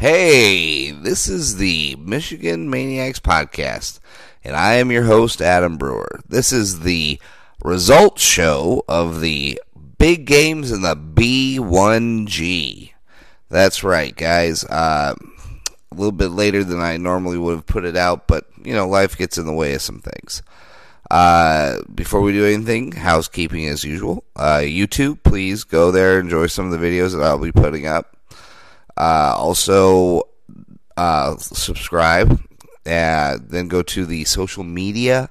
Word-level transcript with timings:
Hey, 0.00 0.92
this 0.92 1.28
is 1.28 1.56
the 1.56 1.94
Michigan 1.96 2.70
Maniacs 2.70 3.20
Podcast, 3.20 4.00
and 4.42 4.56
I 4.56 4.76
am 4.76 4.90
your 4.90 5.02
host, 5.02 5.42
Adam 5.42 5.76
Brewer. 5.76 6.20
This 6.26 6.54
is 6.54 6.80
the 6.80 7.20
results 7.62 8.22
show 8.22 8.82
of 8.88 9.20
the 9.20 9.60
big 9.98 10.24
games 10.24 10.72
in 10.72 10.80
the 10.80 10.96
B1G. 10.96 12.92
That's 13.50 13.84
right, 13.84 14.16
guys. 14.16 14.64
Uh, 14.64 15.16
a 15.92 15.94
little 15.94 16.12
bit 16.12 16.30
later 16.30 16.64
than 16.64 16.80
I 16.80 16.96
normally 16.96 17.36
would 17.36 17.56
have 17.56 17.66
put 17.66 17.84
it 17.84 17.94
out, 17.94 18.26
but, 18.26 18.46
you 18.64 18.72
know, 18.72 18.88
life 18.88 19.18
gets 19.18 19.36
in 19.36 19.44
the 19.44 19.52
way 19.52 19.74
of 19.74 19.82
some 19.82 20.00
things. 20.00 20.42
Uh, 21.10 21.82
before 21.94 22.22
we 22.22 22.32
do 22.32 22.46
anything, 22.46 22.92
housekeeping 22.92 23.66
as 23.66 23.84
usual. 23.84 24.24
Uh, 24.34 24.60
YouTube, 24.60 25.22
please 25.24 25.64
go 25.64 25.90
there, 25.90 26.18
enjoy 26.18 26.46
some 26.46 26.72
of 26.72 26.80
the 26.80 26.86
videos 26.86 27.14
that 27.14 27.22
I'll 27.22 27.38
be 27.38 27.52
putting 27.52 27.86
up. 27.86 28.16
Uh, 29.00 29.34
also, 29.34 30.24
uh, 30.98 31.34
subscribe, 31.38 32.38
and 32.84 33.48
then 33.48 33.66
go 33.66 33.80
to 33.80 34.04
the 34.04 34.24
social 34.24 34.62
media 34.62 35.30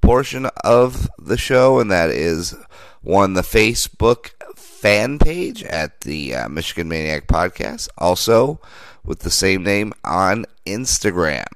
portion 0.00 0.46
of 0.62 1.10
the 1.18 1.36
show, 1.36 1.80
and 1.80 1.90
that 1.90 2.10
is 2.10 2.54
one 3.02 3.32
the 3.32 3.42
Facebook 3.42 4.30
fan 4.54 5.18
page 5.18 5.64
at 5.64 6.02
the 6.02 6.36
uh, 6.36 6.48
Michigan 6.48 6.88
Maniac 6.88 7.26
Podcast. 7.26 7.88
Also, 7.98 8.60
with 9.04 9.18
the 9.18 9.30
same 9.30 9.64
name 9.64 9.92
on 10.04 10.46
Instagram. 10.64 11.46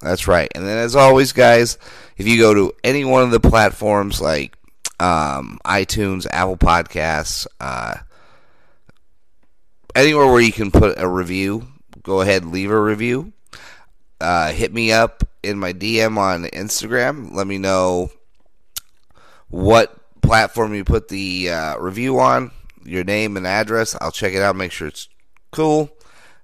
That's 0.00 0.28
right. 0.28 0.48
And 0.54 0.64
then, 0.64 0.78
as 0.78 0.94
always, 0.94 1.32
guys, 1.32 1.76
if 2.18 2.28
you 2.28 2.38
go 2.38 2.54
to 2.54 2.72
any 2.84 3.04
one 3.04 3.24
of 3.24 3.32
the 3.32 3.40
platforms 3.40 4.20
like 4.20 4.56
um, 5.00 5.58
iTunes, 5.64 6.28
Apple 6.30 6.56
Podcasts, 6.56 7.48
uh, 7.58 7.96
anywhere 9.94 10.26
where 10.26 10.40
you 10.40 10.52
can 10.52 10.70
put 10.70 10.98
a 10.98 11.08
review, 11.08 11.66
go 12.02 12.20
ahead 12.20 12.44
leave 12.44 12.70
a 12.70 12.80
review. 12.80 13.32
Uh, 14.20 14.52
hit 14.52 14.72
me 14.72 14.92
up 14.92 15.24
in 15.42 15.58
my 15.58 15.72
DM 15.72 16.18
on 16.18 16.44
Instagram. 16.44 17.34
Let 17.34 17.46
me 17.46 17.58
know 17.58 18.10
what 19.48 19.96
platform 20.20 20.74
you 20.74 20.84
put 20.84 21.08
the 21.08 21.50
uh, 21.50 21.78
review 21.78 22.20
on, 22.20 22.50
your 22.84 23.04
name 23.04 23.36
and 23.36 23.46
address. 23.46 23.96
I'll 24.00 24.12
check 24.12 24.34
it 24.34 24.42
out, 24.42 24.56
make 24.56 24.72
sure 24.72 24.88
it's 24.88 25.08
cool. 25.50 25.90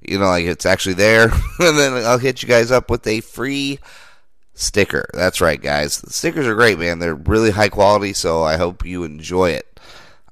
You 0.00 0.18
know, 0.18 0.26
like 0.26 0.46
it's 0.46 0.66
actually 0.66 0.94
there. 0.94 1.24
and 1.58 1.78
then 1.78 1.92
I'll 2.04 2.18
hit 2.18 2.42
you 2.42 2.48
guys 2.48 2.70
up 2.70 2.90
with 2.90 3.06
a 3.06 3.20
free 3.20 3.78
sticker. 4.54 5.06
That's 5.12 5.40
right, 5.40 5.60
guys. 5.60 6.00
The 6.00 6.12
stickers 6.12 6.46
are 6.46 6.54
great, 6.54 6.78
man. 6.78 6.98
They're 6.98 7.14
really 7.14 7.50
high 7.50 7.68
quality, 7.68 8.12
so 8.12 8.42
I 8.42 8.56
hope 8.56 8.84
you 8.84 9.04
enjoy 9.04 9.50
it. 9.50 9.80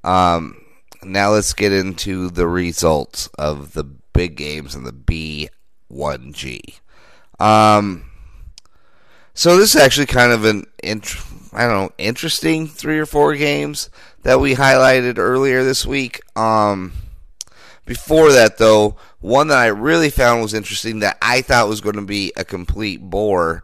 Um, 0.03 0.61
now 1.05 1.31
let's 1.31 1.53
get 1.53 1.71
into 1.71 2.29
the 2.29 2.47
results 2.47 3.27
of 3.37 3.73
the 3.73 3.83
big 3.83 4.35
games 4.35 4.75
in 4.75 4.83
the 4.83 4.91
B1G. 5.91 6.79
Um, 7.39 8.09
so 9.33 9.57
this 9.57 9.75
is 9.75 9.81
actually 9.81 10.07
kind 10.07 10.31
of 10.31 10.45
an 10.45 10.65
int- 10.83 11.15
I 11.53 11.67
don't 11.67 11.83
know 11.83 11.91
interesting 11.97 12.67
three 12.67 12.99
or 12.99 13.05
four 13.05 13.35
games 13.35 13.89
that 14.23 14.39
we 14.39 14.55
highlighted 14.55 15.17
earlier 15.17 15.63
this 15.63 15.85
week. 15.85 16.21
Um, 16.37 16.93
before 17.85 18.31
that, 18.31 18.57
though, 18.57 18.95
one 19.19 19.49
that 19.49 19.57
I 19.57 19.67
really 19.67 20.09
found 20.09 20.41
was 20.41 20.53
interesting 20.53 20.99
that 20.99 21.17
I 21.21 21.41
thought 21.41 21.69
was 21.69 21.81
going 21.81 21.95
to 21.95 22.01
be 22.01 22.33
a 22.35 22.43
complete 22.43 23.01
bore 23.01 23.63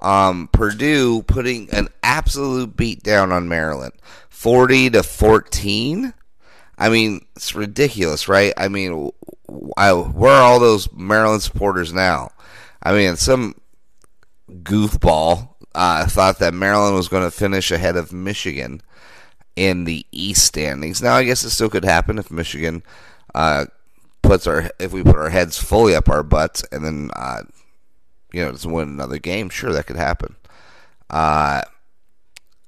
um, 0.00 0.48
Purdue 0.52 1.22
putting 1.22 1.70
an 1.70 1.88
absolute 2.02 2.76
beat 2.76 3.02
down 3.02 3.32
on 3.32 3.48
Maryland, 3.48 3.92
forty 4.28 4.90
to 4.90 5.02
fourteen. 5.02 6.14
I 6.80 6.88
mean, 6.88 7.26
it's 7.36 7.54
ridiculous, 7.54 8.26
right? 8.26 8.54
I 8.56 8.68
mean, 8.68 9.10
I, 9.76 9.92
where 9.92 10.32
are 10.32 10.42
all 10.42 10.58
those 10.58 10.90
Maryland 10.92 11.42
supporters 11.42 11.92
now? 11.92 12.30
I 12.82 12.92
mean, 12.94 13.16
some 13.16 13.54
goofball 14.50 15.50
uh, 15.74 16.06
thought 16.06 16.38
that 16.38 16.54
Maryland 16.54 16.96
was 16.96 17.08
going 17.08 17.24
to 17.24 17.30
finish 17.30 17.70
ahead 17.70 17.96
of 17.96 18.14
Michigan 18.14 18.80
in 19.56 19.84
the 19.84 20.06
East 20.10 20.44
standings. 20.46 21.02
Now, 21.02 21.16
I 21.16 21.24
guess 21.24 21.44
it 21.44 21.50
still 21.50 21.68
could 21.68 21.84
happen 21.84 22.18
if 22.18 22.30
Michigan 22.30 22.82
uh, 23.34 23.66
puts 24.22 24.46
our 24.46 24.70
if 24.78 24.92
we 24.92 25.02
put 25.02 25.16
our 25.16 25.28
heads 25.28 25.58
fully 25.58 25.94
up 25.94 26.08
our 26.08 26.22
butts 26.22 26.64
and 26.72 26.82
then 26.82 27.10
uh, 27.14 27.42
you 28.32 28.42
know, 28.42 28.52
doesn't 28.52 28.72
win 28.72 28.88
another 28.88 29.18
game, 29.18 29.50
sure, 29.50 29.72
that 29.72 29.86
could 29.86 29.96
happen. 29.96 30.36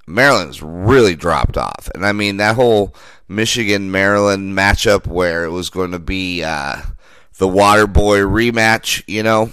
Maryland's 0.06 0.62
really 0.62 1.14
dropped 1.14 1.56
off. 1.56 1.88
And 1.94 2.04
I 2.04 2.12
mean, 2.12 2.38
that 2.38 2.56
whole 2.56 2.94
Michigan 3.28 3.90
Maryland 3.90 4.56
matchup 4.56 5.06
where 5.06 5.44
it 5.44 5.50
was 5.50 5.70
going 5.70 5.92
to 5.92 5.98
be 5.98 6.42
uh, 6.42 6.82
the 7.38 7.46
Waterboy 7.46 8.24
rematch, 8.26 9.02
you 9.06 9.22
know, 9.22 9.50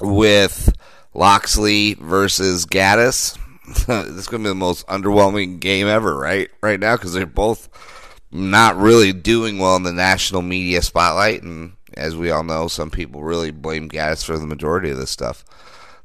with 0.00 0.74
Locksley 1.14 1.94
versus 1.94 2.66
Gattis. 2.66 3.38
this 3.86 3.88
is 3.88 4.26
going 4.26 4.42
to 4.42 4.48
be 4.48 4.50
the 4.50 4.54
most 4.54 4.86
underwhelming 4.86 5.60
game 5.60 5.86
ever, 5.86 6.16
right? 6.16 6.50
Right 6.62 6.80
now, 6.80 6.96
because 6.96 7.12
they're 7.12 7.26
both 7.26 7.68
not 8.30 8.76
really 8.76 9.12
doing 9.12 9.58
well 9.58 9.76
in 9.76 9.82
the 9.82 9.92
national 9.92 10.42
media 10.42 10.82
spotlight. 10.82 11.42
And 11.42 11.72
as 11.94 12.16
we 12.16 12.30
all 12.30 12.44
know, 12.44 12.68
some 12.68 12.90
people 12.90 13.22
really 13.22 13.50
blame 13.50 13.88
Gattis 13.88 14.24
for 14.24 14.38
the 14.38 14.46
majority 14.46 14.90
of 14.90 14.98
this 14.98 15.10
stuff 15.10 15.44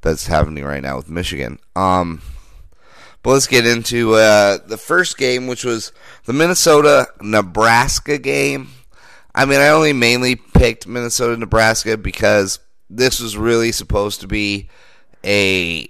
that's 0.01 0.27
happening 0.27 0.63
right 0.63 0.83
now 0.83 0.97
with 0.97 1.09
Michigan. 1.09 1.59
Um, 1.75 2.21
but 3.25 3.31
let's 3.31 3.47
get 3.47 3.65
into 3.65 4.13
uh, 4.13 4.59
the 4.67 4.77
first 4.77 5.17
game, 5.17 5.47
which 5.47 5.63
was 5.63 5.91
the 6.25 6.31
Minnesota 6.31 7.07
Nebraska 7.19 8.19
game. 8.19 8.69
I 9.33 9.45
mean, 9.45 9.59
I 9.59 9.69
only 9.69 9.93
mainly 9.93 10.35
picked 10.35 10.85
Minnesota 10.85 11.35
Nebraska 11.35 11.97
because 11.97 12.59
this 12.87 13.19
was 13.19 13.35
really 13.35 13.71
supposed 13.71 14.21
to 14.21 14.27
be 14.27 14.69
a 15.25 15.89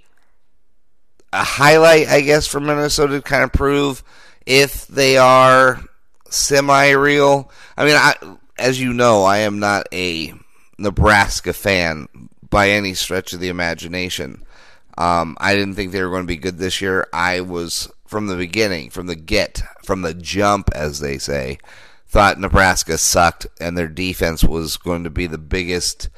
a 1.30 1.44
highlight, 1.44 2.08
I 2.08 2.22
guess, 2.22 2.46
for 2.46 2.58
Minnesota 2.58 3.16
to 3.16 3.22
kind 3.22 3.44
of 3.44 3.52
prove 3.52 4.02
if 4.46 4.86
they 4.86 5.18
are 5.18 5.84
semi 6.30 6.92
real. 6.92 7.50
I 7.76 7.84
mean, 7.84 7.96
I 7.96 8.14
as 8.58 8.80
you 8.80 8.94
know, 8.94 9.24
I 9.24 9.38
am 9.40 9.58
not 9.58 9.88
a 9.92 10.32
Nebraska 10.78 11.52
fan 11.52 12.08
by 12.48 12.70
any 12.70 12.94
stretch 12.94 13.34
of 13.34 13.40
the 13.40 13.50
imagination. 13.50 14.45
Um, 14.98 15.36
I 15.40 15.54
didn't 15.54 15.74
think 15.74 15.92
they 15.92 16.02
were 16.02 16.10
going 16.10 16.22
to 16.22 16.26
be 16.26 16.36
good 16.36 16.58
this 16.58 16.80
year. 16.80 17.06
I 17.12 17.40
was 17.40 17.90
from 18.06 18.26
the 18.26 18.36
beginning, 18.36 18.90
from 18.90 19.06
the 19.06 19.16
get, 19.16 19.62
from 19.84 20.02
the 20.02 20.14
jump, 20.14 20.70
as 20.74 21.00
they 21.00 21.18
say, 21.18 21.58
thought 22.08 22.40
Nebraska 22.40 22.98
sucked 22.98 23.46
and 23.60 23.76
their 23.76 23.88
defense 23.88 24.44
was 24.44 24.76
going 24.76 25.04
to 25.04 25.10
be 25.10 25.26
the 25.26 25.38
biggest, 25.38 26.08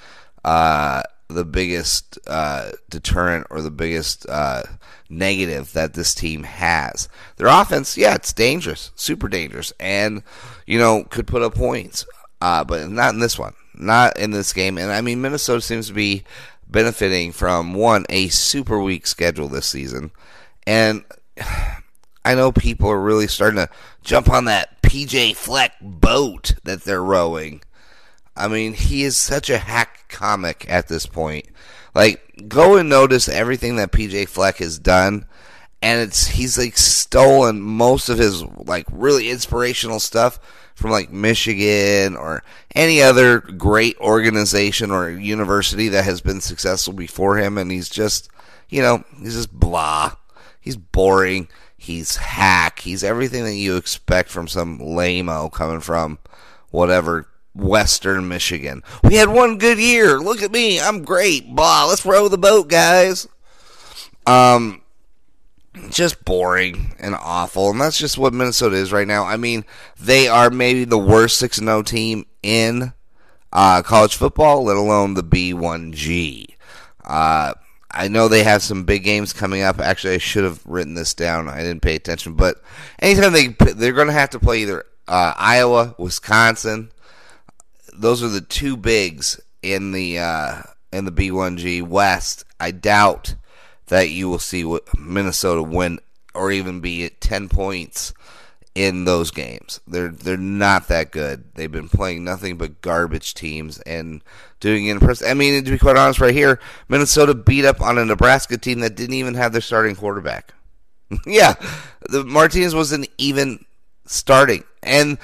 uh, 0.45 1.03
the 1.29 1.45
biggest 1.45 2.19
uh, 2.27 2.71
deterrent 2.89 3.47
or 3.51 3.63
the 3.63 3.71
biggest 3.71 4.29
uh, 4.29 4.63
negative 5.09 5.73
that 5.73 5.95
this 5.95 6.15
team 6.15 6.45
has. 6.45 7.09
Their 7.37 7.49
offense, 7.49 7.97
yeah, 7.97 8.15
it's 8.15 8.33
dangerous, 8.33 8.93
super 8.95 9.29
dangerous, 9.29 9.73
and 9.81 10.23
you 10.67 10.79
know 10.79 11.05
could 11.05 11.27
put 11.27 11.43
up 11.43 11.55
points 11.55 12.07
uh, 12.41 12.65
but 12.65 12.89
not 12.89 13.15
in 13.15 13.21
this 13.21 13.39
one, 13.39 13.55
not 13.75 14.19
in 14.19 14.31
this 14.31 14.53
game. 14.53 14.79
And 14.79 14.91
I 14.91 15.01
mean, 15.01 15.21
Minnesota 15.21 15.61
seems 15.61 15.89
to 15.89 15.95
be 15.95 16.25
benefiting 16.71 17.33
from 17.33 17.75
one 17.75 18.05
a 18.09 18.29
super 18.29 18.81
weak 18.81 19.07
schedule 19.07 19.49
this 19.49 19.67
season, 19.67 20.11
and 20.67 21.05
I 22.25 22.35
know 22.35 22.53
people 22.53 22.91
are 22.91 23.01
really 23.01 23.27
starting 23.29 23.57
to 23.57 23.71
jump 24.03 24.29
on 24.29 24.45
that 24.47 24.83
PJ 24.83 25.35
Fleck 25.35 25.73
boat 25.81 26.55
that 26.65 26.83
they're 26.83 27.03
rowing. 27.03 27.63
I 28.37 28.49
mean, 28.49 28.75
he 28.75 29.03
is 29.03 29.17
such 29.17 29.51
a 29.51 29.59
hack 29.59 30.05
comic 30.09 30.67
at 30.69 30.89
this 30.89 31.07
point. 31.07 31.47
Like, 31.95 32.47
go 32.49 32.77
and 32.77 32.89
notice 32.89 33.29
everything 33.29 33.77
that 33.77 33.93
PJ 33.93 34.29
Fleck 34.29 34.59
has 34.59 34.79
done, 34.79 35.27
and 35.81 36.01
it's 36.01 36.27
he's 36.27 36.59
like 36.59 36.77
stolen 36.77 37.61
most 37.61 38.09
of 38.09 38.19
his 38.19 38.43
like 38.43 38.87
really 38.91 39.31
inspirational 39.31 40.01
stuff 40.01 40.39
from 40.75 40.91
like 40.91 41.11
Michigan 41.11 42.17
or 42.17 42.43
any 42.75 43.03
other 43.03 43.41
great 43.41 43.99
organization 43.99 44.91
or 44.91 45.11
university 45.11 45.89
that 45.89 46.05
has 46.05 46.21
been 46.21 46.41
successful 46.41 46.93
before 46.93 47.37
him, 47.39 47.59
and 47.59 47.71
he's 47.71 47.89
just, 47.89 48.29
you 48.69 48.81
know, 48.81 49.03
he's 49.21 49.35
just 49.35 49.53
blah. 49.53 50.15
He's 50.61 50.77
boring. 50.77 51.49
He's 51.77 52.17
hack. 52.17 52.81
He's 52.81 53.03
everything 53.03 53.45
that 53.45 53.55
you 53.55 53.77
expect 53.77 54.29
from 54.29 54.49
some 54.49 54.79
lameo 54.79 55.51
coming 55.53 55.81
from 55.81 56.19
whatever 56.71 57.29
Western 57.55 58.29
Michigan. 58.29 58.83
We 59.03 59.15
had 59.15 59.29
one 59.29 59.59
good 59.59 59.79
year. 59.79 60.19
Look 60.19 60.43
at 60.43 60.53
me. 60.53 60.81
I'm 60.81 61.03
great. 61.03 61.55
Blah. 61.55 61.87
Let's 61.87 62.07
row 62.07 62.29
the 62.29 62.39
boat, 62.39 62.69
guys. 62.69 63.27
Um, 64.27 64.83
just 65.91 66.25
boring 66.25 66.95
and 66.99 67.15
awful. 67.15 67.71
And 67.71 67.81
that's 67.81 67.99
just 67.99 68.19
what 68.19 68.33
Minnesota 68.33 68.77
is 68.77 68.93
right 68.93 69.07
now. 69.07 69.25
I 69.25 69.37
mean, 69.37 69.65
they 70.01 70.29
are 70.29 70.51
maybe 70.51 70.85
the 70.85 70.99
worst 70.99 71.39
6 71.39 71.59
0 71.59 71.83
team 71.83 72.27
in 72.43 72.93
uh, 73.53 73.83
college 73.83 74.17
football, 74.17 74.65
let 74.65 74.77
alone 74.77 75.15
the 75.15 75.23
B1G. 75.23 76.55
Uh, 77.05 77.55
I 77.91 78.09
know 78.09 78.29
they 78.29 78.45
have 78.45 78.63
some 78.63 78.85
big 78.85 79.03
games 79.03 79.33
coming 79.33 79.63
up. 79.63 79.81
Actually, 79.81 80.15
I 80.15 80.19
should 80.19 80.45
have 80.45 80.65
written 80.67 80.95
this 80.95 81.15
down. 81.15 81.49
I 81.49 81.59
didn't 81.59 81.83
pay 81.83 81.95
attention. 81.95 82.35
But 82.35 82.63
anytime 82.99 83.33
they 83.33 83.49
they're 83.49 83.93
going 83.93 84.09
to 84.09 84.13
have 84.13 84.31
to 84.31 84.39
play 84.39 84.63
either 84.63 84.85
uh, 85.09 85.33
Iowa, 85.37 85.95
Wisconsin. 85.99 86.93
Those 87.95 88.23
are 88.23 88.29
the 88.29 88.43
two 88.43 88.77
bigs 88.77 89.41
in 89.63 89.93
the 89.93 90.19
uh, 90.19 90.63
in 90.93 91.07
the 91.07 91.13
B1G 91.13 91.83
West. 91.83 92.45
I 92.61 92.71
doubt 92.71 93.35
that 93.89 94.11
you 94.11 94.29
will 94.29 94.39
see 94.39 94.79
Minnesota 94.97 95.63
win 95.63 96.01
or 96.35 96.51
even 96.51 96.81
be 96.81 97.05
at 97.05 97.21
ten 97.21 97.49
points 97.49 98.13
in 98.75 99.05
those 99.05 99.33
games. 99.33 99.81
They're 99.89 100.09
they're 100.09 100.37
not 100.37 100.89
that 100.89 101.11
good. 101.11 101.45
They've 101.55 101.71
been 101.71 101.89
playing 101.89 102.23
nothing 102.23 102.57
but 102.57 102.81
garbage 102.81 103.35
teams 103.35 103.81
and 103.81 104.23
doing 104.61 104.87
it 104.87 104.93
impressive. 104.93 105.29
I 105.29 105.35
mean, 105.35 105.65
to 105.65 105.71
be 105.71 105.79
quite 105.79 105.97
honest, 105.97 106.21
right 106.21 106.35
here, 106.35 106.61
Minnesota 106.89 107.35
beat 107.35 107.65
up 107.65 107.81
on 107.81 107.99
a 107.99 108.05
Nebraska 108.05 108.57
team 108.57 108.81
that 108.81 108.95
didn't 108.95 109.17
even 109.17 109.35
have 109.35 109.53
their 109.53 109.61
starting 109.61 109.97
quarterback. 109.97 110.55
yeah, 111.27 111.55
the 112.09 112.25
Martinez 112.25 112.75
wasn't 112.75 113.09
even 113.19 113.65
starting, 114.07 114.63
and 114.83 115.19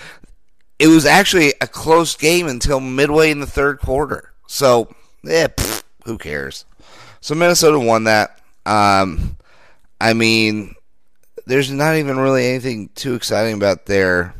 it 0.79 0.89
was 0.89 1.07
actually 1.07 1.55
a 1.61 1.67
close 1.67 2.17
game 2.17 2.49
until 2.49 2.81
midway 2.81 3.31
in 3.31 3.41
the 3.41 3.47
third 3.47 3.79
quarter. 3.79 4.33
So, 4.47 4.93
yeah, 5.23 5.49
who 6.05 6.19
cares? 6.19 6.65
So 7.21 7.35
Minnesota 7.35 7.79
won 7.79 8.05
that. 8.05 8.41
Um, 8.67 9.37
I 10.01 10.13
mean, 10.15 10.75
there's 11.47 11.71
not 11.71 11.97
even 11.97 12.19
really 12.19 12.47
anything 12.47 12.91
too 12.95 13.15
exciting 13.15 13.55
about 13.55 13.87
their 13.87 14.35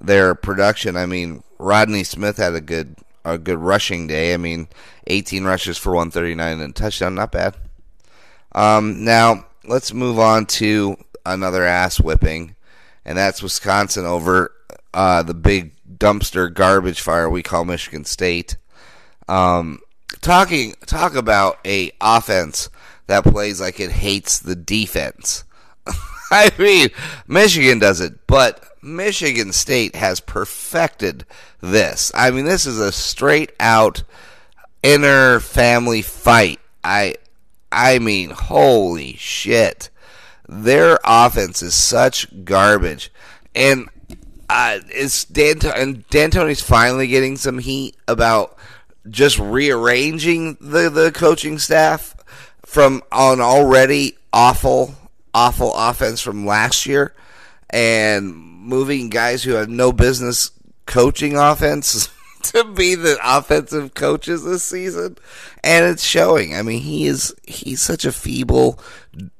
their 0.00 0.34
production. 0.34 0.96
I 0.96 1.06
mean, 1.06 1.42
Rodney 1.58 2.04
Smith 2.04 2.36
had 2.36 2.54
a 2.54 2.60
good 2.60 2.96
a 3.24 3.38
good 3.38 3.58
rushing 3.58 4.06
day. 4.06 4.34
I 4.34 4.36
mean, 4.36 4.68
18 5.06 5.44
rushes 5.44 5.78
for 5.78 5.90
139 5.90 6.60
and 6.60 6.70
a 6.70 6.72
touchdown, 6.72 7.14
not 7.14 7.32
bad. 7.32 7.56
Um, 8.52 9.04
now 9.04 9.46
let's 9.66 9.92
move 9.92 10.18
on 10.18 10.46
to 10.46 10.96
another 11.24 11.64
ass 11.64 11.98
whipping, 11.98 12.54
and 13.04 13.16
that's 13.16 13.42
Wisconsin 13.42 14.04
over 14.04 14.52
uh, 14.92 15.22
the 15.22 15.34
big 15.34 15.72
dumpster 15.98 16.52
garbage 16.52 17.00
fire 17.00 17.28
we 17.28 17.42
call 17.42 17.64
Michigan 17.64 18.04
State. 18.04 18.56
Um, 19.28 19.80
talking 20.20 20.74
talk 20.86 21.14
about 21.14 21.58
a 21.66 21.92
offense 22.00 22.68
that 23.06 23.24
plays 23.24 23.60
like 23.60 23.80
it 23.80 23.90
hates 23.90 24.38
the 24.38 24.56
defense. 24.56 25.44
I 26.30 26.50
mean, 26.58 26.88
Michigan 27.26 27.78
does 27.78 28.00
it, 28.00 28.26
but 28.26 28.64
Michigan 28.82 29.52
State 29.52 29.96
has 29.96 30.20
perfected 30.20 31.24
this. 31.60 32.12
I 32.14 32.30
mean, 32.30 32.44
this 32.44 32.66
is 32.66 32.78
a 32.78 32.92
straight 32.92 33.52
out 33.60 34.02
inner 34.82 35.40
family 35.40 36.02
fight. 36.02 36.60
I 36.82 37.16
I 37.72 37.98
mean, 37.98 38.30
holy 38.30 39.14
shit. 39.16 39.90
Their 40.48 40.98
offense 41.04 41.62
is 41.62 41.74
such 41.74 42.44
garbage. 42.44 43.10
And 43.54 43.88
uh, 44.48 44.80
is 44.92 45.24
Dan 45.24 45.58
and 45.74 46.06
Dantonio's 46.08 46.60
finally 46.60 47.06
getting 47.06 47.36
some 47.36 47.58
heat 47.58 47.96
about 48.06 48.56
just 49.08 49.38
rearranging 49.38 50.56
the 50.60 50.90
the 50.90 51.12
coaching 51.12 51.58
staff 51.58 52.13
from 52.74 53.00
an 53.12 53.40
already 53.40 54.18
awful 54.32 54.92
awful 55.32 55.72
offense 55.76 56.20
from 56.20 56.44
last 56.44 56.86
year 56.86 57.14
and 57.70 58.34
moving 58.34 59.08
guys 59.10 59.44
who 59.44 59.52
have 59.52 59.68
no 59.68 59.92
business 59.92 60.50
coaching 60.84 61.36
offense 61.36 62.08
to 62.42 62.64
be 62.64 62.96
the 62.96 63.16
offensive 63.22 63.94
coaches 63.94 64.42
this 64.42 64.64
season. 64.64 65.16
And 65.62 65.84
it's 65.84 66.02
showing. 66.02 66.56
I 66.56 66.62
mean 66.62 66.80
he 66.80 67.06
is 67.06 67.32
he's 67.44 67.80
such 67.80 68.04
a 68.04 68.10
feeble 68.10 68.80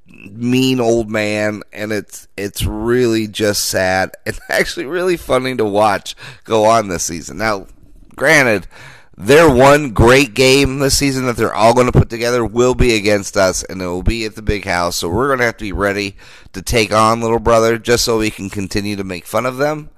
mean 0.07 0.79
old 0.79 1.11
man 1.11 1.63
and 1.73 1.91
it's 1.91 2.29
it's 2.37 2.65
really 2.65 3.27
just 3.27 3.65
sad 3.65 4.13
and 4.25 4.39
actually 4.49 4.87
really 4.87 5.17
funny 5.17 5.57
to 5.57 5.65
watch 5.65 6.15
go 6.45 6.67
on 6.67 6.87
this 6.87 7.03
season. 7.03 7.39
Now 7.39 7.67
granted 8.15 8.69
their 9.17 9.49
one 9.49 9.91
great 9.91 10.35
game 10.35 10.79
this 10.79 10.99
season 10.99 11.27
that 11.27 11.37
they're 11.37 11.55
all 11.55 11.75
going 11.75 11.87
to 11.87 11.99
put 11.99 12.11
together 12.11 12.45
will 12.45 12.75
be 12.75 12.97
against 12.97 13.37
us, 13.37 13.63
and 13.63 13.81
it 13.81 13.87
will 13.87 14.03
be 14.03 14.25
at 14.25 14.35
the 14.35 14.43
big 14.43 14.65
house. 14.65 14.97
So 14.97 15.09
we're 15.09 15.29
going 15.29 15.39
to 15.39 15.45
have 15.45 15.57
to 15.59 15.65
be 15.65 15.73
ready 15.73 16.17
to 16.53 16.63
take 16.63 16.93
on 16.93 17.21
little 17.21 17.39
brother, 17.39 17.79
just 17.79 18.05
so 18.05 18.19
we 18.19 18.31
can 18.31 18.51
continue 18.51 18.97
to 18.97 19.05
make 19.05 19.27
fun 19.27 19.47
of 19.47 19.57
them. 19.57 19.91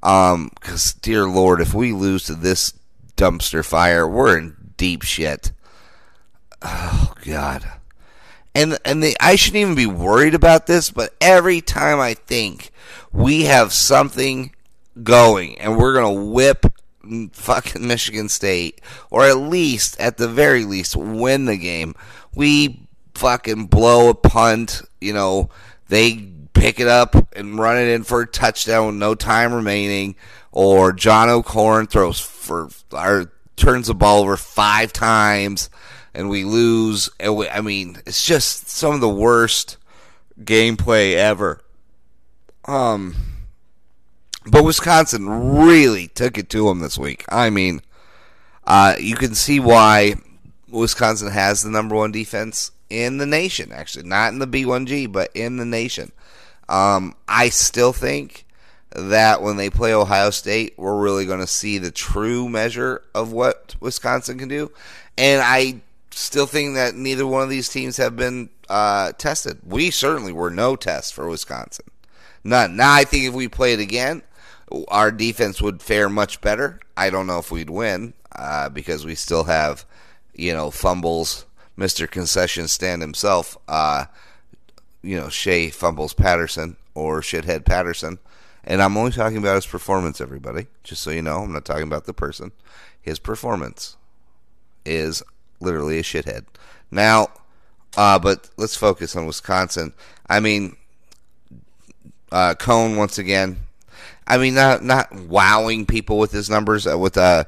Because, 0.00 0.94
um, 0.94 1.00
dear 1.02 1.28
Lord, 1.28 1.60
if 1.60 1.74
we 1.74 1.92
lose 1.92 2.24
to 2.24 2.34
this 2.34 2.74
dumpster 3.16 3.64
fire, 3.64 4.06
we're 4.06 4.38
in 4.38 4.56
deep 4.76 5.02
shit. 5.02 5.52
Oh 6.62 7.14
God. 7.24 7.70
And 8.54 8.78
and 8.84 9.02
the, 9.02 9.16
I 9.20 9.36
shouldn't 9.36 9.60
even 9.60 9.74
be 9.74 9.86
worried 9.86 10.34
about 10.34 10.66
this, 10.66 10.90
but 10.90 11.14
every 11.20 11.60
time 11.60 12.00
I 12.00 12.14
think 12.14 12.70
we 13.12 13.44
have 13.44 13.72
something 13.72 14.54
going 15.02 15.58
and 15.58 15.76
we're 15.76 15.94
gonna 15.94 16.12
whip 16.12 16.66
fucking 17.32 17.86
Michigan 17.86 18.28
State, 18.28 18.80
or 19.10 19.24
at 19.24 19.36
least, 19.36 19.98
at 20.00 20.16
the 20.16 20.28
very 20.28 20.64
least, 20.64 20.96
win 20.96 21.46
the 21.46 21.56
game. 21.56 21.94
We 22.34 22.88
fucking 23.14 23.66
blow 23.66 24.10
a 24.10 24.14
punt, 24.14 24.82
you 25.00 25.12
know, 25.12 25.50
they 25.88 26.28
pick 26.52 26.80
it 26.80 26.88
up 26.88 27.14
and 27.36 27.58
run 27.58 27.78
it 27.78 27.88
in 27.88 28.02
for 28.02 28.22
a 28.22 28.26
touchdown 28.26 28.86
with 28.86 28.96
no 28.96 29.14
time 29.14 29.52
remaining, 29.52 30.16
or 30.52 30.92
John 30.92 31.28
O'Korn 31.28 31.86
throws 31.86 32.18
for 32.18 32.68
or 32.92 33.32
turns 33.56 33.86
the 33.86 33.94
ball 33.94 34.22
over 34.22 34.36
five 34.36 34.92
times 34.92 35.70
and 36.16 36.30
we 36.30 36.44
lose. 36.44 37.10
And 37.20 37.36
we, 37.36 37.48
I 37.48 37.60
mean, 37.60 37.98
it's 38.06 38.24
just 38.24 38.68
some 38.68 38.94
of 38.94 39.00
the 39.00 39.08
worst 39.08 39.76
gameplay 40.40 41.14
ever. 41.14 41.62
Um 42.64 43.14
but 44.50 44.64
Wisconsin 44.64 45.28
really 45.28 46.08
took 46.08 46.38
it 46.38 46.48
to 46.50 46.68
them 46.68 46.80
this 46.80 46.98
week. 46.98 47.24
I 47.28 47.50
mean, 47.50 47.82
uh, 48.64 48.94
you 48.98 49.16
can 49.16 49.34
see 49.34 49.60
why 49.60 50.14
Wisconsin 50.68 51.30
has 51.30 51.62
the 51.62 51.70
number 51.70 51.94
one 51.94 52.12
defense 52.12 52.70
in 52.90 53.18
the 53.18 53.26
nation, 53.26 53.72
actually. 53.72 54.08
Not 54.08 54.32
in 54.32 54.38
the 54.38 54.46
B1G, 54.46 55.10
but 55.10 55.30
in 55.34 55.56
the 55.56 55.64
nation. 55.64 56.12
Um, 56.68 57.14
I 57.28 57.48
still 57.48 57.92
think 57.92 58.44
that 58.90 59.42
when 59.42 59.56
they 59.56 59.70
play 59.70 59.92
Ohio 59.92 60.30
State, 60.30 60.74
we're 60.76 61.00
really 61.00 61.26
going 61.26 61.40
to 61.40 61.46
see 61.46 61.78
the 61.78 61.90
true 61.90 62.48
measure 62.48 63.02
of 63.14 63.32
what 63.32 63.76
Wisconsin 63.80 64.38
can 64.38 64.48
do. 64.48 64.72
And 65.18 65.42
I 65.42 65.80
still 66.10 66.46
think 66.46 66.74
that 66.74 66.94
neither 66.94 67.26
one 67.26 67.42
of 67.42 67.50
these 67.50 67.68
teams 67.68 67.96
have 67.98 68.16
been 68.16 68.48
uh, 68.68 69.12
tested. 69.12 69.60
We 69.64 69.90
certainly 69.90 70.32
were 70.32 70.50
no 70.50 70.76
test 70.76 71.14
for 71.14 71.28
Wisconsin. 71.28 71.86
None. 72.42 72.76
Now, 72.76 72.92
I 72.92 73.04
think 73.04 73.24
if 73.24 73.34
we 73.34 73.48
play 73.48 73.72
it 73.72 73.80
again, 73.80 74.22
our 74.88 75.10
defense 75.10 75.62
would 75.62 75.82
fare 75.82 76.08
much 76.08 76.40
better. 76.40 76.80
I 76.96 77.10
don't 77.10 77.26
know 77.26 77.38
if 77.38 77.50
we'd 77.50 77.70
win 77.70 78.14
uh, 78.34 78.68
because 78.68 79.04
we 79.04 79.14
still 79.14 79.44
have, 79.44 79.84
you 80.34 80.52
know, 80.52 80.70
fumbles. 80.70 81.46
Mister 81.76 82.06
Concession 82.06 82.68
Stand 82.68 83.02
himself, 83.02 83.58
uh, 83.68 84.06
you 85.02 85.14
know, 85.14 85.28
Shea 85.28 85.68
fumbles 85.68 86.14
Patterson 86.14 86.76
or 86.94 87.20
shithead 87.20 87.66
Patterson, 87.66 88.18
and 88.64 88.80
I'm 88.80 88.96
only 88.96 89.12
talking 89.12 89.36
about 89.36 89.56
his 89.56 89.66
performance. 89.66 90.20
Everybody, 90.20 90.68
just 90.84 91.02
so 91.02 91.10
you 91.10 91.20
know, 91.20 91.42
I'm 91.42 91.52
not 91.52 91.66
talking 91.66 91.82
about 91.82 92.06
the 92.06 92.14
person. 92.14 92.52
His 92.98 93.18
performance 93.18 93.98
is 94.86 95.22
literally 95.60 95.98
a 95.98 96.02
shithead. 96.02 96.46
Now, 96.90 97.28
uh, 97.96 98.18
but 98.18 98.48
let's 98.56 98.74
focus 98.74 99.14
on 99.14 99.26
Wisconsin. 99.26 99.92
I 100.28 100.40
mean, 100.40 100.76
uh, 102.32 102.54
Coan 102.58 102.96
once 102.96 103.18
again 103.18 103.58
I 104.26 104.38
mean, 104.38 104.54
not 104.54 104.82
not 104.82 105.14
wowing 105.14 105.86
people 105.86 106.18
with 106.18 106.32
his 106.32 106.50
numbers 106.50 106.86
uh, 106.86 106.98
with 106.98 107.16
uh, 107.16 107.44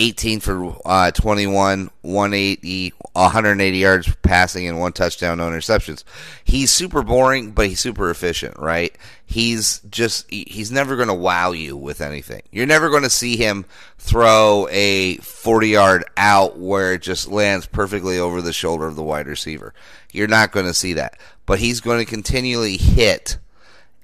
18 0.00 0.40
for 0.40 0.76
uh, 0.86 1.10
21, 1.10 1.90
180, 2.00 2.94
180 3.12 3.78
yards 3.78 4.14
passing, 4.22 4.66
and 4.66 4.80
one 4.80 4.92
touchdown, 4.92 5.38
no 5.38 5.50
interceptions. 5.50 6.04
He's 6.42 6.72
super 6.72 7.02
boring, 7.02 7.50
but 7.50 7.66
he's 7.66 7.80
super 7.80 8.08
efficient, 8.10 8.56
right? 8.58 8.96
He's 9.26 9.80
just 9.90 10.30
he's 10.30 10.72
never 10.72 10.96
going 10.96 11.08
to 11.08 11.14
wow 11.14 11.52
you 11.52 11.76
with 11.76 12.00
anything. 12.00 12.42
You're 12.50 12.66
never 12.66 12.88
going 12.88 13.02
to 13.02 13.10
see 13.10 13.36
him 13.36 13.66
throw 13.98 14.68
a 14.70 15.16
40 15.18 15.68
yard 15.68 16.04
out 16.16 16.58
where 16.58 16.94
it 16.94 17.02
just 17.02 17.28
lands 17.28 17.66
perfectly 17.66 18.18
over 18.18 18.40
the 18.40 18.54
shoulder 18.54 18.86
of 18.86 18.96
the 18.96 19.02
wide 19.02 19.26
receiver. 19.26 19.74
You're 20.12 20.28
not 20.28 20.50
going 20.50 20.66
to 20.66 20.74
see 20.74 20.94
that, 20.94 21.18
but 21.44 21.58
he's 21.58 21.80
going 21.80 21.98
to 21.98 22.10
continually 22.10 22.78
hit 22.78 23.36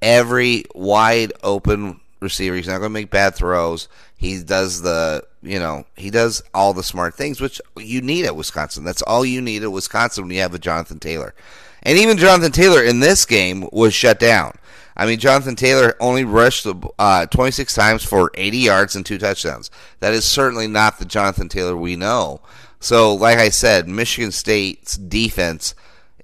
every 0.02 0.64
wide 0.74 1.32
open 1.42 2.00
receiver. 2.20 2.56
He's 2.56 2.66
not 2.66 2.78
going 2.78 2.90
to 2.90 2.90
make 2.90 3.10
bad 3.10 3.34
throws. 3.34 3.88
He 4.16 4.42
does 4.42 4.82
the, 4.82 5.24
you 5.42 5.58
know, 5.58 5.84
he 5.96 6.10
does 6.10 6.42
all 6.54 6.72
the 6.72 6.82
smart 6.82 7.14
things, 7.14 7.40
which 7.40 7.60
you 7.76 8.00
need 8.00 8.24
at 8.24 8.36
Wisconsin. 8.36 8.84
That's 8.84 9.02
all 9.02 9.24
you 9.24 9.40
need 9.40 9.62
at 9.62 9.72
Wisconsin 9.72 10.24
when 10.24 10.34
you 10.34 10.40
have 10.40 10.54
a 10.54 10.58
Jonathan 10.58 10.98
Taylor. 10.98 11.34
And 11.82 11.98
even 11.98 12.18
Jonathan 12.18 12.52
Taylor 12.52 12.82
in 12.82 13.00
this 13.00 13.24
game 13.24 13.68
was 13.72 13.94
shut 13.94 14.18
down. 14.18 14.58
I 14.96 15.04
mean, 15.04 15.18
Jonathan 15.18 15.56
Taylor 15.56 15.94
only 16.00 16.24
rushed 16.24 16.66
uh, 16.98 17.26
26 17.26 17.74
times 17.74 18.02
for 18.02 18.30
80 18.34 18.56
yards 18.56 18.96
and 18.96 19.04
two 19.04 19.18
touchdowns. 19.18 19.70
That 20.00 20.14
is 20.14 20.24
certainly 20.24 20.66
not 20.66 20.98
the 20.98 21.04
Jonathan 21.04 21.48
Taylor 21.48 21.76
we 21.76 21.96
know. 21.96 22.40
So, 22.80 23.14
like 23.14 23.38
I 23.38 23.50
said, 23.50 23.88
Michigan 23.88 24.32
State's 24.32 24.96
defense 24.96 25.74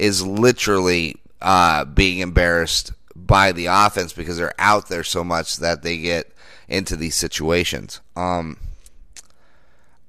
is 0.00 0.26
literally 0.26 1.16
uh, 1.42 1.84
being 1.84 2.20
embarrassed 2.20 2.92
by 3.26 3.52
the 3.52 3.66
offense 3.66 4.12
because 4.12 4.36
they're 4.36 4.54
out 4.58 4.88
there 4.88 5.04
so 5.04 5.22
much 5.22 5.56
that 5.58 5.82
they 5.82 5.98
get 5.98 6.32
into 6.68 6.96
these 6.96 7.14
situations. 7.14 8.00
Um, 8.16 8.58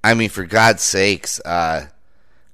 I 0.03 0.13
mean, 0.13 0.29
for 0.29 0.45
God's 0.45 0.83
sakes, 0.83 1.39
uh, 1.41 1.87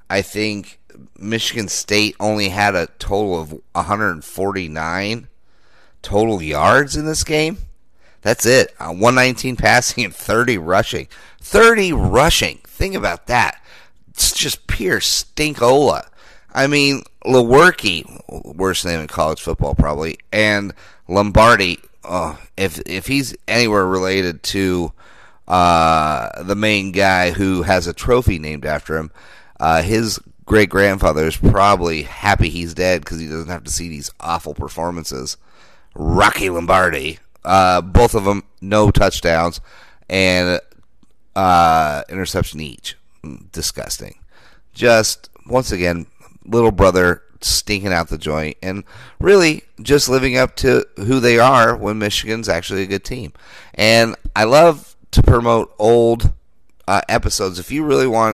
I 0.09 0.21
think 0.21 0.79
Michigan 1.17 1.67
State 1.67 2.15
only 2.19 2.49
had 2.49 2.75
a 2.75 2.87
total 2.99 3.39
of 3.39 3.51
149 3.73 5.27
total 6.01 6.41
yards 6.41 6.95
in 6.95 7.05
this 7.05 7.23
game. 7.23 7.57
That's 8.21 8.45
it. 8.45 8.73
Uh, 8.79 8.89
119 8.89 9.55
passing 9.55 10.03
and 10.03 10.13
30 10.13 10.57
rushing. 10.57 11.07
30 11.41 11.93
rushing. 11.93 12.59
Think 12.65 12.95
about 12.95 13.27
that. 13.27 13.63
It's 14.09 14.33
just 14.33 14.67
pure 14.67 14.99
stinkola. 14.99 16.07
I 16.53 16.67
mean, 16.67 17.03
Lewerke, 17.25 18.05
worst 18.55 18.85
name 18.85 19.01
in 19.01 19.07
college 19.07 19.41
football 19.41 19.75
probably, 19.75 20.17
and 20.31 20.73
Lombardi. 21.07 21.79
Oh, 22.03 22.39
if 22.57 22.79
if 22.85 23.07
he's 23.07 23.35
anywhere 23.47 23.85
related 23.85 24.41
to 24.43 24.93
uh, 25.47 26.43
the 26.43 26.55
main 26.55 26.91
guy 26.91 27.31
who 27.31 27.63
has 27.63 27.87
a 27.87 27.93
trophy 27.93 28.39
named 28.39 28.65
after 28.65 28.97
him, 28.97 29.11
uh, 29.59 29.81
his 29.81 30.19
great 30.45 30.69
grandfather 30.69 31.27
is 31.27 31.37
probably 31.37 32.03
happy 32.03 32.49
he's 32.49 32.73
dead 32.73 33.01
because 33.01 33.19
he 33.19 33.27
doesn't 33.27 33.49
have 33.49 33.63
to 33.65 33.71
see 33.71 33.89
these 33.89 34.11
awful 34.19 34.53
performances. 34.53 35.37
Rocky 35.93 36.49
Lombardi, 36.49 37.19
uh, 37.43 37.81
both 37.81 38.15
of 38.15 38.23
them 38.23 38.43
no 38.61 38.91
touchdowns 38.91 39.59
and 40.09 40.61
uh, 41.35 42.03
interception 42.09 42.61
each. 42.61 42.95
Disgusting. 43.51 44.19
Just 44.73 45.29
once 45.45 45.71
again, 45.71 46.05
little 46.49 46.71
brother 46.71 47.23
stinking 47.41 47.93
out 47.93 48.09
the 48.09 48.17
joint 48.17 48.57
and 48.61 48.83
really 49.19 49.63
just 49.81 50.09
living 50.09 50.37
up 50.37 50.55
to 50.57 50.85
who 50.97 51.19
they 51.19 51.39
are 51.39 51.75
when 51.75 51.97
Michigan's 51.97 52.49
actually 52.49 52.83
a 52.83 52.87
good 52.87 53.03
team. 53.03 53.33
And 53.73 54.15
I 54.35 54.43
love 54.43 54.95
to 55.11 55.23
promote 55.23 55.73
old 55.79 56.33
uh, 56.87 57.01
episodes. 57.07 57.59
If 57.59 57.71
you 57.71 57.85
really 57.85 58.07
want 58.07 58.35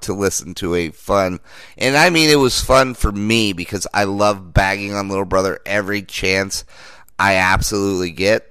to 0.00 0.14
listen 0.14 0.54
to 0.54 0.74
a 0.74 0.90
fun, 0.90 1.40
and 1.78 1.96
I 1.96 2.10
mean 2.10 2.30
it 2.30 2.36
was 2.36 2.60
fun 2.60 2.94
for 2.94 3.12
me 3.12 3.52
because 3.52 3.86
I 3.94 4.04
love 4.04 4.52
bagging 4.54 4.94
on 4.94 5.08
Little 5.08 5.24
Brother 5.24 5.60
every 5.66 6.02
chance 6.02 6.64
I 7.18 7.36
absolutely 7.36 8.10
get. 8.10 8.50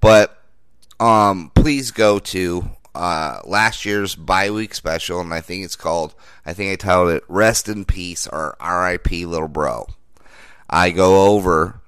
But 0.00 0.36
um, 0.98 1.50
please 1.54 1.90
go 1.90 2.18
to 2.18 2.70
uh, 2.94 3.40
last 3.44 3.84
year's 3.84 4.14
bye 4.14 4.50
week 4.50 4.74
special, 4.74 5.20
and 5.20 5.32
I 5.32 5.40
think 5.40 5.64
it's 5.64 5.76
called, 5.76 6.14
I 6.44 6.52
think 6.52 6.72
I 6.72 6.76
titled 6.76 7.10
it 7.10 7.24
"Rest 7.28 7.68
in 7.68 7.84
Peace" 7.84 8.26
or 8.26 8.56
"R.I.P. 8.60 9.26
Little 9.26 9.48
Bro." 9.48 9.86
I 10.68 10.90
go 10.90 11.26
over 11.32 11.80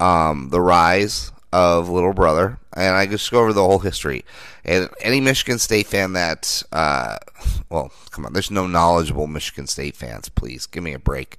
um, 0.00 0.48
the 0.50 0.60
rise 0.60 1.30
of 1.52 1.88
Little 1.88 2.12
Brother, 2.12 2.58
and 2.74 2.94
I 2.94 3.06
just 3.06 3.30
go 3.30 3.40
over 3.40 3.52
the 3.52 3.66
whole 3.66 3.80
history. 3.80 4.24
And 4.64 4.88
any 5.00 5.20
Michigan 5.20 5.58
State 5.58 5.86
fan 5.86 6.12
that, 6.14 6.62
uh, 6.72 7.18
well, 7.68 7.92
come 8.10 8.26
on, 8.26 8.32
there's 8.32 8.50
no 8.50 8.66
knowledgeable 8.66 9.26
Michigan 9.26 9.66
State 9.66 9.96
fans. 9.96 10.28
Please 10.28 10.66
give 10.66 10.82
me 10.82 10.94
a 10.94 10.98
break. 10.98 11.38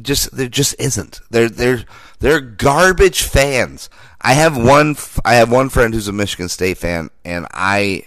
Just 0.00 0.36
there 0.36 0.48
just 0.48 0.76
isn't. 0.78 1.20
They're 1.30 1.48
they're 1.48 1.84
they're 2.20 2.40
garbage 2.40 3.22
fans. 3.22 3.90
I 4.20 4.34
have 4.34 4.56
one 4.56 4.96
I 5.24 5.34
have 5.34 5.50
one 5.50 5.68
friend 5.68 5.92
who's 5.92 6.06
a 6.06 6.12
Michigan 6.12 6.48
State 6.48 6.78
fan, 6.78 7.10
and 7.24 7.46
I 7.52 8.04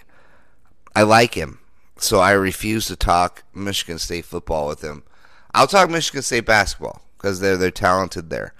I 0.96 1.04
like 1.04 1.34
him, 1.34 1.60
so 1.98 2.20
I 2.20 2.32
refuse 2.32 2.88
to 2.88 2.96
talk 2.96 3.44
Michigan 3.54 4.00
State 4.00 4.24
football 4.24 4.68
with 4.68 4.82
him. 4.82 5.04
I'll 5.54 5.68
talk 5.68 5.90
Michigan 5.90 6.22
State 6.22 6.46
basketball 6.46 7.02
because 7.18 7.42
they're 7.42 7.58
they're 7.58 7.70
talented 7.72 8.30
there. 8.30 8.54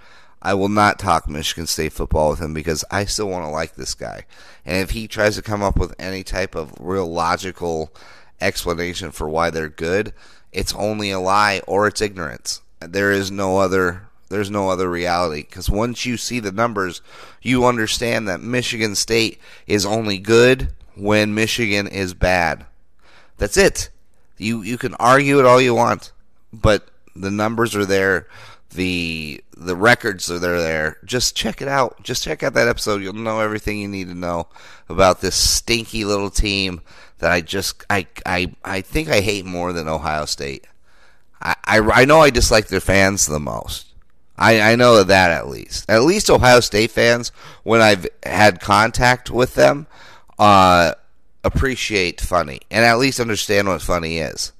I 0.46 0.54
will 0.56 0.70
not 0.70 1.00
talk 1.00 1.30
Michigan 1.30 1.68
State 1.68 1.94
football 1.94 2.32
with 2.32 2.42
him 2.42 2.54
because 2.54 2.84
I 2.92 3.06
still 3.06 3.30
want 3.30 3.46
to 3.46 3.50
like 3.50 3.76
this 3.76 3.94
guy. 3.94 4.26
And 4.66 4.84
if 4.84 4.90
he 4.90 5.08
tries 5.08 5.38
to 5.38 5.42
come 5.42 5.64
up 5.64 5.78
with 5.78 5.96
any 5.98 6.22
type 6.22 6.54
of 6.54 6.74
real 6.78 7.10
logical 7.10 7.94
explanation 8.42 9.12
for 9.12 9.30
why 9.30 9.50
they're 9.50 9.70
good, 9.70 10.14
it's 10.52 10.76
only 10.76 11.12
a 11.12 11.20
lie 11.20 11.62
or 11.66 11.88
it's 11.88 12.02
ignorance. 12.02 12.62
There 12.82 13.12
is 13.12 13.32
no 13.32 13.58
other 13.58 14.10
there's 14.28 14.52
no 14.52 14.70
other 14.70 14.90
reality 14.90 15.44
because 15.44 15.70
once 15.70 16.06
you 16.06 16.18
see 16.18 16.40
the 16.40 16.52
numbers, 16.52 17.02
you 17.42 17.66
understand 17.66 18.28
that 18.28 18.42
Michigan 18.42 18.96
State 18.96 19.40
is 19.68 19.86
only 19.86 20.18
good 20.18 20.74
when 20.96 21.34
Michigan 21.36 21.88
is 21.88 22.14
bad. 22.14 22.66
That's 23.38 23.56
it. 23.56 23.90
You 24.38 24.62
you 24.62 24.78
can 24.78 24.96
argue 24.96 25.40
it 25.40 25.46
all 25.46 25.62
you 25.62 25.74
want, 25.74 26.12
but 26.52 26.90
the 27.16 27.32
numbers 27.32 27.76
are 27.76 27.86
there 27.86 28.28
the 28.74 29.44
the 29.56 29.76
records 29.76 30.30
are 30.32 30.40
there 30.40 30.60
there. 30.60 30.98
Just 31.06 31.36
check 31.36 31.62
it 31.62 31.68
out. 31.68 32.02
Just 32.04 32.24
check 32.24 32.44
out 32.44 32.54
that 32.54 32.68
episode. 32.68 33.02
You'll 33.02 33.14
know 33.14 33.40
everything 33.40 33.80
you 33.80 33.88
need 33.88 34.08
to 34.08 34.16
know 34.16 34.48
about 34.90 35.22
this 35.22 35.36
stinky 35.36 36.06
little 36.06 36.30
team 36.30 36.82
that 37.20 37.32
I 37.32 37.42
just 37.42 37.86
I 37.90 38.08
I 38.26 38.54
I 38.64 38.82
think 38.82 39.10
I 39.10 39.22
hate 39.22 39.46
more 39.46 39.74
than 39.74 39.88
Ohio 39.88 40.26
State. 40.26 40.68
I 41.42 41.56
I, 41.64 41.80
I 41.80 42.06
know 42.06 42.22
I 42.22 42.30
dislike 42.30 42.68
their 42.68 42.80
fans 42.80 43.26
the 43.26 43.40
most. 43.40 43.88
I, 44.38 44.74
I 44.74 44.76
know 44.76 45.04
that 45.04 45.32
at 45.32 45.48
least. 45.48 45.90
At 45.90 46.04
least 46.04 46.30
Ohio 46.30 46.60
State 46.60 46.92
fans, 46.92 47.32
when 47.62 47.82
I've 47.82 48.08
had 48.24 48.60
contact 48.60 49.30
with 49.30 49.54
them, 49.54 49.86
uh, 50.40 50.94
appreciate 51.44 52.20
funny 52.20 52.62
and 52.72 52.84
at 52.84 52.98
least 52.98 53.20
understand 53.20 53.68
what 53.68 53.82
funny 53.82 54.18
is. 54.18 54.52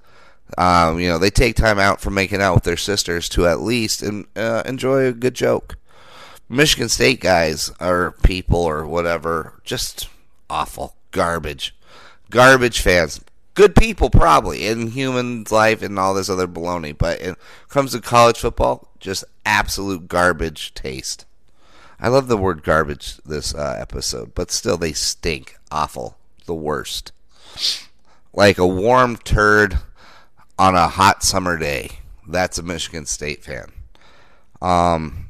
Um, 0.58 1.00
you 1.00 1.08
know, 1.08 1.18
they 1.18 1.30
take 1.30 1.56
time 1.56 1.80
out 1.80 2.02
from 2.02 2.14
making 2.14 2.42
out 2.42 2.56
with 2.56 2.64
their 2.64 2.78
sisters 2.78 3.28
to 3.30 3.48
at 3.48 3.62
least 3.62 4.04
in, 4.04 4.28
uh, 4.36 4.64
enjoy 4.66 5.06
a 5.06 5.14
good 5.14 5.34
joke. 5.34 5.78
Michigan 6.50 6.90
State 6.90 7.20
guys 7.20 7.72
or 7.80 8.12
people 8.24 8.60
or 8.60 8.86
whatever, 8.86 9.60
just 9.64 10.08
awful 10.50 10.96
garbage, 11.12 11.76
garbage 12.30 12.80
fans. 12.80 13.22
Good 13.56 13.76
people 13.76 14.10
probably 14.10 14.66
in 14.66 14.92
human 14.92 15.46
life 15.52 15.82
and 15.82 15.98
all 16.00 16.14
this 16.14 16.30
other 16.30 16.48
baloney, 16.48 16.98
but 16.98 17.22
it 17.22 17.38
comes 17.70 17.92
to 17.92 18.02
college 18.02 18.40
football, 18.40 18.88
just 19.00 19.24
absolute 19.46 20.08
garbage 20.08 20.74
taste. 20.74 21.26
I 22.00 22.08
love 22.08 22.28
the 22.28 22.38
word 22.38 22.64
garbage 22.64 23.18
this 23.26 23.54
uh, 23.54 23.78
episode, 23.80 24.34
but 24.36 24.52
still 24.52 24.78
they 24.78 24.94
stink 24.94 25.58
awful, 25.72 26.18
the 26.46 26.56
worst. 26.56 27.12
Like 28.34 28.58
a 28.58 28.68
warm 28.68 29.18
turd 29.18 29.78
on 30.64 30.76
a 30.76 30.88
hot 30.88 31.22
summer 31.24 31.58
day. 31.58 31.90
That's 32.26 32.58
a 32.58 32.64
Michigan 32.64 33.06
State 33.06 33.44
fan. 33.44 33.74
Um, 34.62 35.30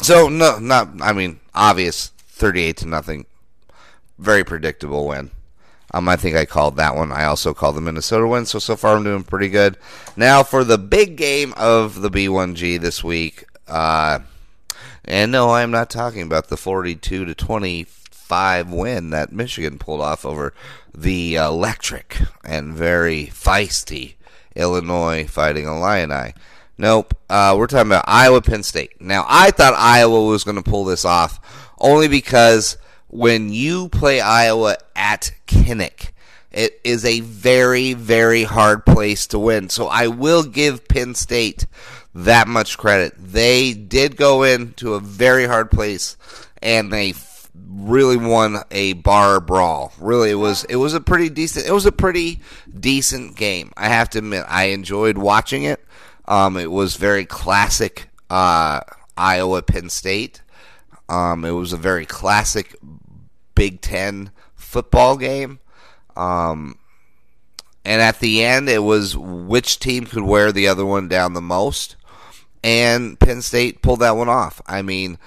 so 0.00 0.28
no, 0.28 0.60
not 0.60 0.90
I 1.00 1.12
mean 1.12 1.40
obvious, 1.52 2.12
thirty-eight 2.16 2.76
to 2.78 2.86
nothing. 2.86 3.26
Very 4.16 4.44
predictable 4.44 5.08
win. 5.08 5.32
Um, 5.92 6.08
I 6.08 6.14
think 6.14 6.36
I 6.36 6.44
called 6.44 6.76
that 6.76 6.94
one. 6.94 7.10
I 7.10 7.24
also 7.24 7.52
called 7.52 7.74
the 7.74 7.80
Minnesota 7.80 8.28
win. 8.28 8.46
So 8.46 8.60
so 8.60 8.76
far 8.76 8.96
I'm 8.96 9.02
doing 9.02 9.24
pretty 9.24 9.48
good. 9.48 9.76
Now 10.16 10.44
for 10.44 10.62
the 10.62 10.78
big 10.78 11.16
game 11.16 11.52
of 11.56 12.00
the 12.00 12.10
B1G 12.10 12.80
this 12.80 13.02
week. 13.02 13.46
Uh, 13.66 14.20
and 15.04 15.32
no, 15.32 15.50
I'm 15.50 15.72
not 15.72 15.90
talking 15.90 16.22
about 16.22 16.48
the 16.48 16.56
42 16.56 17.24
to 17.24 17.34
25 17.34 18.70
win 18.70 19.10
that 19.10 19.32
Michigan 19.32 19.78
pulled 19.78 20.00
off 20.00 20.24
over 20.24 20.54
the 20.94 21.34
electric 21.34 22.18
and 22.44 22.72
very 22.72 23.26
feisty 23.26 24.14
Illinois 24.54 25.26
fighting 25.26 25.66
a 25.66 25.76
Illini. 25.76 26.34
Nope. 26.76 27.14
Uh, 27.30 27.54
we're 27.56 27.66
talking 27.66 27.90
about 27.90 28.04
Iowa 28.06 28.42
Penn 28.42 28.62
State. 28.62 29.00
Now, 29.00 29.24
I 29.28 29.50
thought 29.50 29.74
Iowa 29.74 30.24
was 30.24 30.44
going 30.44 30.56
to 30.56 30.62
pull 30.62 30.84
this 30.84 31.04
off 31.04 31.72
only 31.78 32.08
because 32.08 32.76
when 33.08 33.52
you 33.52 33.88
play 33.88 34.20
Iowa 34.20 34.76
at 34.96 35.32
Kinnick, 35.46 36.10
it 36.50 36.80
is 36.84 37.04
a 37.04 37.20
very, 37.20 37.94
very 37.94 38.44
hard 38.44 38.84
place 38.86 39.26
to 39.28 39.38
win. 39.38 39.68
So 39.68 39.86
I 39.86 40.08
will 40.08 40.42
give 40.42 40.88
Penn 40.88 41.14
State 41.14 41.66
that 42.14 42.48
much 42.48 42.78
credit. 42.78 43.14
They 43.18 43.72
did 43.72 44.16
go 44.16 44.42
into 44.44 44.94
a 44.94 45.00
very 45.00 45.46
hard 45.46 45.70
place 45.70 46.16
and 46.62 46.92
they 46.92 47.12
really 47.54 48.16
won 48.16 48.58
a 48.70 48.94
bar 48.94 49.40
brawl. 49.40 49.92
Really, 49.98 50.30
it 50.30 50.36
was 50.36 50.64
it 50.64 50.76
was 50.76 50.94
a 50.94 51.00
pretty 51.00 51.28
decent 51.28 51.66
it 51.66 51.72
was 51.72 51.86
a 51.86 51.92
pretty 51.92 52.40
decent 52.78 53.36
game. 53.36 53.72
I 53.76 53.88
have 53.88 54.10
to 54.10 54.18
admit, 54.18 54.44
I 54.48 54.66
enjoyed 54.66 55.18
watching 55.18 55.64
it. 55.64 55.84
Um, 56.26 56.56
it 56.56 56.70
was 56.70 56.96
very 56.96 57.26
classic 57.26 58.08
uh, 58.30 58.80
Iowa 59.16 59.62
Penn 59.62 59.90
State. 59.90 60.42
Um, 61.08 61.44
it 61.44 61.50
was 61.50 61.72
a 61.72 61.76
very 61.76 62.06
classic 62.06 62.74
Big 63.54 63.80
Ten 63.80 64.30
football 64.54 65.16
game. 65.16 65.60
Um, 66.16 66.78
and 67.84 68.00
at 68.00 68.20
the 68.20 68.42
end, 68.42 68.68
it 68.68 68.82
was 68.82 69.16
which 69.16 69.78
team 69.78 70.06
could 70.06 70.22
wear 70.22 70.52
the 70.52 70.68
other 70.68 70.86
one 70.86 71.08
down 71.08 71.34
the 71.34 71.42
most. 71.42 71.96
And 72.62 73.20
Penn 73.20 73.42
State 73.42 73.82
pulled 73.82 74.00
that 74.00 74.16
one 74.16 74.30
off. 74.30 74.62
I 74.66 74.80
mean, 74.80 75.18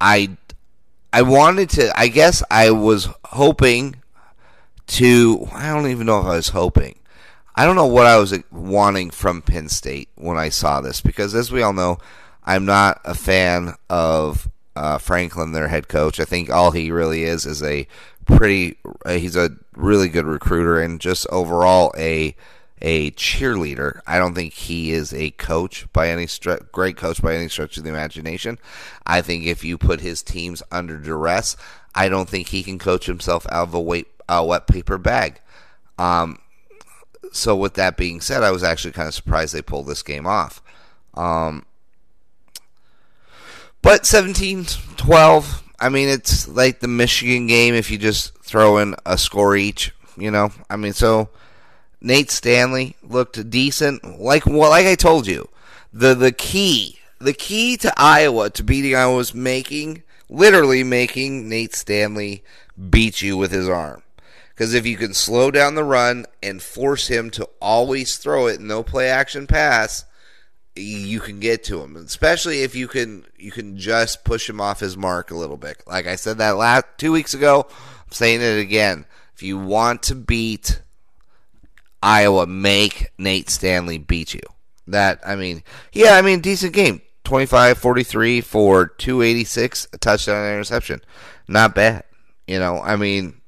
I 0.00 0.36
I 1.12 1.22
wanted 1.22 1.70
to. 1.70 1.98
I 1.98 2.08
guess 2.08 2.42
I 2.50 2.70
was 2.70 3.08
hoping 3.24 3.96
to. 4.88 5.48
I 5.52 5.68
don't 5.72 5.90
even 5.90 6.06
know 6.06 6.20
if 6.20 6.26
I 6.26 6.36
was 6.36 6.50
hoping. 6.50 6.98
I 7.56 7.64
don't 7.64 7.76
know 7.76 7.86
what 7.86 8.06
I 8.06 8.18
was 8.18 8.38
wanting 8.52 9.10
from 9.10 9.42
Penn 9.42 9.68
State 9.68 10.10
when 10.14 10.36
I 10.36 10.48
saw 10.48 10.80
this 10.80 11.00
because, 11.00 11.34
as 11.34 11.50
we 11.50 11.62
all 11.62 11.72
know, 11.72 11.98
I'm 12.44 12.64
not 12.64 13.00
a 13.04 13.14
fan 13.14 13.74
of 13.90 14.48
uh, 14.76 14.98
Franklin, 14.98 15.52
their 15.52 15.68
head 15.68 15.88
coach. 15.88 16.20
I 16.20 16.24
think 16.24 16.50
all 16.50 16.70
he 16.70 16.90
really 16.90 17.24
is 17.24 17.46
is 17.46 17.62
a 17.62 17.86
pretty. 18.26 18.78
Uh, 19.04 19.14
he's 19.14 19.36
a 19.36 19.50
really 19.74 20.08
good 20.08 20.26
recruiter 20.26 20.80
and 20.80 21.00
just 21.00 21.26
overall 21.30 21.92
a 21.96 22.36
a 22.80 23.10
cheerleader. 23.12 24.00
I 24.06 24.18
don't 24.18 24.34
think 24.34 24.52
he 24.52 24.92
is 24.92 25.12
a 25.12 25.30
coach 25.30 25.86
by 25.92 26.08
any 26.08 26.26
great 26.72 26.96
coach 26.96 27.22
by 27.22 27.34
any 27.34 27.48
stretch 27.48 27.76
of 27.76 27.84
the 27.84 27.90
imagination. 27.90 28.58
I 29.06 29.22
think 29.22 29.44
if 29.44 29.64
you 29.64 29.78
put 29.78 30.00
his 30.00 30.22
teams 30.22 30.62
under 30.70 30.96
duress, 30.98 31.56
I 31.94 32.08
don't 32.08 32.28
think 32.28 32.48
he 32.48 32.62
can 32.62 32.78
coach 32.78 33.06
himself 33.06 33.46
out 33.50 33.68
of 33.68 33.74
a, 33.74 33.80
weight, 33.80 34.08
a 34.28 34.44
wet 34.44 34.66
paper 34.66 34.98
bag. 34.98 35.40
Um, 35.98 36.38
so 37.32 37.56
with 37.56 37.74
that 37.74 37.96
being 37.96 38.20
said, 38.20 38.42
I 38.42 38.50
was 38.50 38.62
actually 38.62 38.92
kind 38.92 39.08
of 39.08 39.14
surprised 39.14 39.54
they 39.54 39.62
pulled 39.62 39.86
this 39.86 40.02
game 40.02 40.26
off. 40.26 40.62
Um, 41.14 41.66
but 43.82 44.02
17-12, 44.02 45.62
I 45.80 45.88
mean, 45.88 46.08
it's 46.08 46.48
like 46.48 46.80
the 46.80 46.88
Michigan 46.88 47.46
game 47.46 47.74
if 47.74 47.90
you 47.90 47.98
just 47.98 48.36
throw 48.38 48.78
in 48.78 48.94
a 49.04 49.18
score 49.18 49.56
each, 49.56 49.92
you 50.16 50.30
know? 50.30 50.50
I 50.70 50.76
mean, 50.76 50.92
so 50.92 51.30
Nate 52.00 52.30
Stanley 52.30 52.96
looked 53.02 53.50
decent. 53.50 54.20
Like 54.20 54.46
well, 54.46 54.70
like 54.70 54.86
I 54.86 54.94
told 54.94 55.26
you, 55.26 55.48
the 55.92 56.14
the 56.14 56.32
key 56.32 56.98
the 57.20 57.32
key 57.32 57.76
to 57.78 57.92
Iowa 57.96 58.50
to 58.50 58.62
beating 58.62 58.94
Iowa 58.94 59.16
was 59.16 59.34
making 59.34 60.02
literally 60.28 60.84
making 60.84 61.48
Nate 61.48 61.74
Stanley 61.74 62.44
beat 62.90 63.22
you 63.22 63.36
with 63.36 63.50
his 63.50 63.68
arm. 63.68 64.02
Because 64.50 64.74
if 64.74 64.86
you 64.86 64.96
can 64.96 65.14
slow 65.14 65.50
down 65.50 65.74
the 65.74 65.84
run 65.84 66.26
and 66.42 66.60
force 66.60 67.06
him 67.06 67.30
to 67.30 67.48
always 67.60 68.16
throw 68.16 68.48
it, 68.48 68.60
no 68.60 68.82
play 68.82 69.08
action 69.08 69.46
pass, 69.46 70.04
you 70.74 71.20
can 71.20 71.38
get 71.38 71.62
to 71.64 71.80
him. 71.80 71.96
Especially 71.96 72.62
if 72.62 72.74
you 72.74 72.88
can 72.88 73.24
you 73.36 73.52
can 73.52 73.78
just 73.78 74.24
push 74.24 74.48
him 74.48 74.60
off 74.60 74.80
his 74.80 74.96
mark 74.96 75.30
a 75.30 75.36
little 75.36 75.56
bit. 75.56 75.82
Like 75.86 76.06
I 76.06 76.16
said 76.16 76.38
that 76.38 76.56
last 76.56 76.86
two 76.96 77.12
weeks 77.12 77.34
ago, 77.34 77.66
I'm 77.70 78.12
saying 78.12 78.40
it 78.40 78.58
again. 78.58 79.06
If 79.34 79.42
you 79.42 79.58
want 79.58 80.02
to 80.04 80.16
beat 80.16 80.82
Iowa 82.02 82.46
make 82.46 83.12
Nate 83.18 83.50
Stanley 83.50 83.98
beat 83.98 84.34
you. 84.34 84.40
That, 84.86 85.20
I 85.26 85.36
mean, 85.36 85.62
yeah, 85.92 86.12
I 86.12 86.22
mean, 86.22 86.40
decent 86.40 86.72
game. 86.72 87.02
25 87.24 87.76
43 87.76 88.40
for 88.40 88.86
286, 88.86 89.88
a 89.92 89.98
touchdown 89.98 90.44
and 90.44 90.54
interception. 90.54 91.00
Not 91.46 91.74
bad. 91.74 92.04
You 92.46 92.58
know, 92.58 92.80
I 92.80 92.96
mean, 92.96 93.38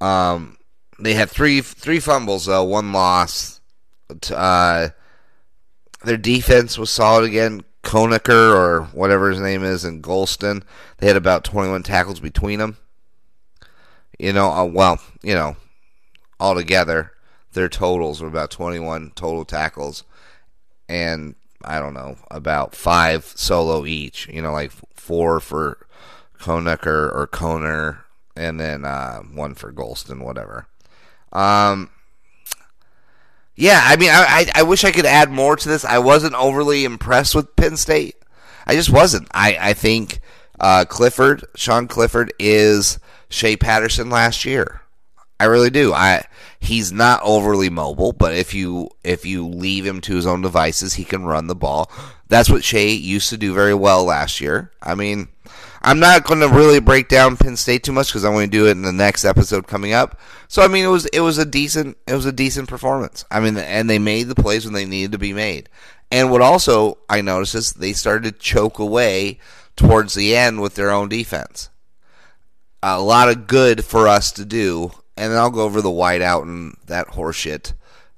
um, 0.00 0.58
they 0.98 1.14
had 1.14 1.30
three 1.30 1.62
three 1.62 2.00
fumbles 2.00 2.44
though, 2.44 2.64
one 2.64 2.92
loss. 2.92 3.60
Uh, 4.30 4.90
their 6.04 6.18
defense 6.18 6.76
was 6.76 6.90
solid 6.90 7.24
again. 7.24 7.64
Konecker 7.82 8.54
or 8.54 8.84
whatever 8.92 9.30
his 9.30 9.40
name 9.40 9.62
is, 9.62 9.84
and 9.84 10.02
Golston, 10.02 10.62
they 10.98 11.06
had 11.06 11.16
about 11.16 11.44
21 11.44 11.82
tackles 11.82 12.18
between 12.18 12.58
them. 12.58 12.78
You 14.18 14.32
know, 14.32 14.50
uh, 14.50 14.64
well, 14.64 14.98
you 15.22 15.34
know, 15.34 15.56
altogether, 16.44 17.12
their 17.52 17.68
totals 17.68 18.20
were 18.20 18.28
about 18.28 18.50
21 18.50 19.12
total 19.14 19.44
tackles, 19.44 20.04
and 20.88 21.34
I 21.64 21.80
don't 21.80 21.94
know 21.94 22.16
about 22.30 22.74
five 22.74 23.24
solo 23.24 23.86
each. 23.86 24.28
You 24.28 24.42
know, 24.42 24.52
like 24.52 24.72
four 24.94 25.40
for 25.40 25.86
Konecker 26.38 27.14
or 27.14 27.26
Koner, 27.32 28.00
and 28.36 28.60
then 28.60 28.84
uh, 28.84 29.20
one 29.20 29.54
for 29.54 29.72
Golston, 29.72 30.22
whatever. 30.22 30.66
Um, 31.32 31.90
yeah, 33.56 33.80
I 33.82 33.96
mean, 33.96 34.10
I, 34.10 34.24
I, 34.28 34.46
I 34.56 34.62
wish 34.64 34.84
I 34.84 34.92
could 34.92 35.06
add 35.06 35.30
more 35.30 35.56
to 35.56 35.68
this. 35.68 35.84
I 35.84 35.98
wasn't 35.98 36.34
overly 36.34 36.84
impressed 36.84 37.34
with 37.34 37.56
Penn 37.56 37.76
State. 37.76 38.16
I 38.66 38.74
just 38.74 38.90
wasn't. 38.90 39.28
I 39.32 39.56
I 39.60 39.72
think 39.72 40.20
uh, 40.60 40.84
Clifford, 40.86 41.44
Sean 41.54 41.88
Clifford, 41.88 42.32
is 42.38 42.98
Shea 43.28 43.56
Patterson 43.56 44.10
last 44.10 44.44
year. 44.44 44.82
I 45.40 45.46
really 45.46 45.70
do. 45.70 45.92
I 45.92 46.24
he's 46.60 46.92
not 46.92 47.20
overly 47.22 47.70
mobile, 47.70 48.12
but 48.12 48.34
if 48.34 48.54
you 48.54 48.88
if 49.02 49.26
you 49.26 49.46
leave 49.46 49.84
him 49.84 50.00
to 50.02 50.14
his 50.14 50.26
own 50.26 50.42
devices, 50.42 50.94
he 50.94 51.04
can 51.04 51.24
run 51.24 51.46
the 51.46 51.54
ball. 51.54 51.90
That's 52.28 52.48
what 52.48 52.64
Shea 52.64 52.92
used 52.92 53.30
to 53.30 53.36
do 53.36 53.52
very 53.54 53.74
well 53.74 54.04
last 54.04 54.40
year. 54.40 54.70
I 54.82 54.94
mean, 54.94 55.28
I'm 55.82 55.98
not 55.98 56.24
going 56.24 56.40
to 56.40 56.48
really 56.48 56.80
break 56.80 57.08
down 57.08 57.36
Penn 57.36 57.56
State 57.56 57.84
too 57.84 57.92
much 57.92 58.08
because 58.08 58.24
I'm 58.24 58.32
going 58.32 58.50
to 58.50 58.56
do 58.56 58.66
it 58.66 58.72
in 58.72 58.82
the 58.82 58.92
next 58.92 59.24
episode 59.24 59.66
coming 59.66 59.92
up. 59.92 60.18
So 60.48 60.62
I 60.62 60.68
mean, 60.68 60.84
it 60.84 60.88
was 60.88 61.06
it 61.06 61.20
was 61.20 61.38
a 61.38 61.44
decent 61.44 61.98
it 62.06 62.14
was 62.14 62.26
a 62.26 62.32
decent 62.32 62.68
performance. 62.68 63.24
I 63.30 63.40
mean, 63.40 63.56
and 63.56 63.90
they 63.90 63.98
made 63.98 64.24
the 64.24 64.34
plays 64.34 64.64
when 64.64 64.74
they 64.74 64.86
needed 64.86 65.12
to 65.12 65.18
be 65.18 65.32
made. 65.32 65.68
And 66.10 66.30
what 66.30 66.40
also 66.40 66.98
I 67.08 67.20
noticed 67.20 67.54
is 67.54 67.72
they 67.72 67.92
started 67.92 68.34
to 68.34 68.40
choke 68.40 68.78
away 68.78 69.38
towards 69.76 70.14
the 70.14 70.36
end 70.36 70.60
with 70.60 70.74
their 70.76 70.90
own 70.90 71.08
defense. 71.08 71.70
A 72.82 73.00
lot 73.00 73.28
of 73.28 73.46
good 73.46 73.84
for 73.84 74.06
us 74.06 74.30
to 74.32 74.44
do 74.44 74.92
and 75.16 75.32
then 75.32 75.38
I'll 75.38 75.50
go 75.50 75.62
over 75.62 75.80
the 75.80 75.88
whiteout 75.88 76.42
and 76.42 76.76
that 76.86 77.08
horseshit 77.08 77.72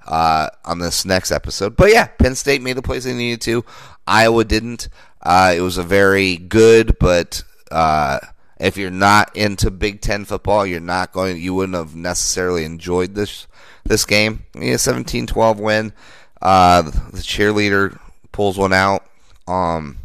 uh, 0.06 0.48
on 0.64 0.78
this 0.78 1.04
next 1.04 1.30
episode. 1.30 1.76
But 1.76 1.92
yeah, 1.92 2.06
Penn 2.06 2.35
State 2.35 2.62
made 2.62 2.76
the 2.76 2.82
plays 2.82 3.04
they 3.04 3.12
needed 3.12 3.40
to. 3.42 3.64
Iowa 4.06 4.44
didn't. 4.44 4.88
Uh, 5.22 5.54
it 5.56 5.61
was 5.61 5.78
a 5.78 5.82
very 5.82 6.37
good, 6.37 6.98
but 6.98 7.42
uh, 7.70 8.20
if 8.59 8.76
you're 8.76 8.90
not 8.90 9.37
into 9.37 9.70
Big 9.70 10.00
Ten 10.00 10.24
football, 10.24 10.64
you're 10.64 10.80
not 10.80 11.12
going. 11.12 11.40
You 11.40 11.54
wouldn't 11.54 11.76
have 11.76 11.94
necessarily 11.94 12.64
enjoyed 12.64 13.14
this 13.14 13.46
this 13.85 14.04
game. 14.04 14.44
Yeah, 14.54 14.74
17-12 14.74 15.59
win. 15.59 15.92
Uh, 16.40 16.82
the 16.82 17.18
cheerleader 17.18 17.98
pulls 18.32 18.59
one 18.59 18.72
out. 18.72 19.04
Um, 19.46 19.98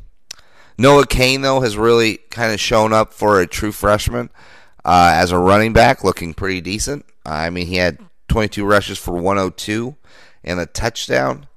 Noah 0.77 1.05
Cain 1.05 1.41
though 1.41 1.61
has 1.61 1.77
really 1.77 2.17
kind 2.29 2.53
of 2.53 2.59
shown 2.59 2.93
up 2.93 3.13
for 3.13 3.39
a 3.39 3.47
true 3.47 3.71
freshman 3.71 4.29
uh, 4.85 5.11
as 5.15 5.31
a 5.31 5.37
running 5.37 5.73
back, 5.73 6.03
looking 6.03 6.33
pretty 6.33 6.61
decent. 6.61 7.05
I 7.25 7.49
mean, 7.49 7.67
he 7.67 7.75
had 7.75 7.99
22 8.29 8.65
rushes 8.65 8.97
for 8.97 9.13
102 9.13 9.95
and 10.43 10.59
a 10.59 10.65
touchdown. 10.65 11.47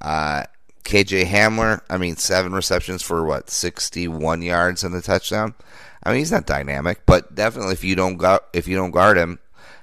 Uh, 0.00 0.44
KJ 0.84 1.24
Hamler, 1.24 1.82
I 1.90 1.98
mean, 1.98 2.16
seven 2.16 2.52
receptions 2.52 3.02
for 3.02 3.24
what 3.24 3.50
61 3.50 4.42
yards 4.42 4.82
and 4.82 4.94
a 4.94 5.02
touchdown. 5.02 5.54
I 6.02 6.10
mean, 6.10 6.20
he's 6.20 6.32
not 6.32 6.46
dynamic, 6.46 7.04
but 7.04 7.34
definitely 7.34 7.74
if 7.74 7.84
you 7.84 7.94
don't 7.94 8.16
guard, 8.16 8.40
if 8.52 8.66
you 8.66 8.76
don't 8.76 8.90
guard 8.90 9.18
him, 9.18 9.38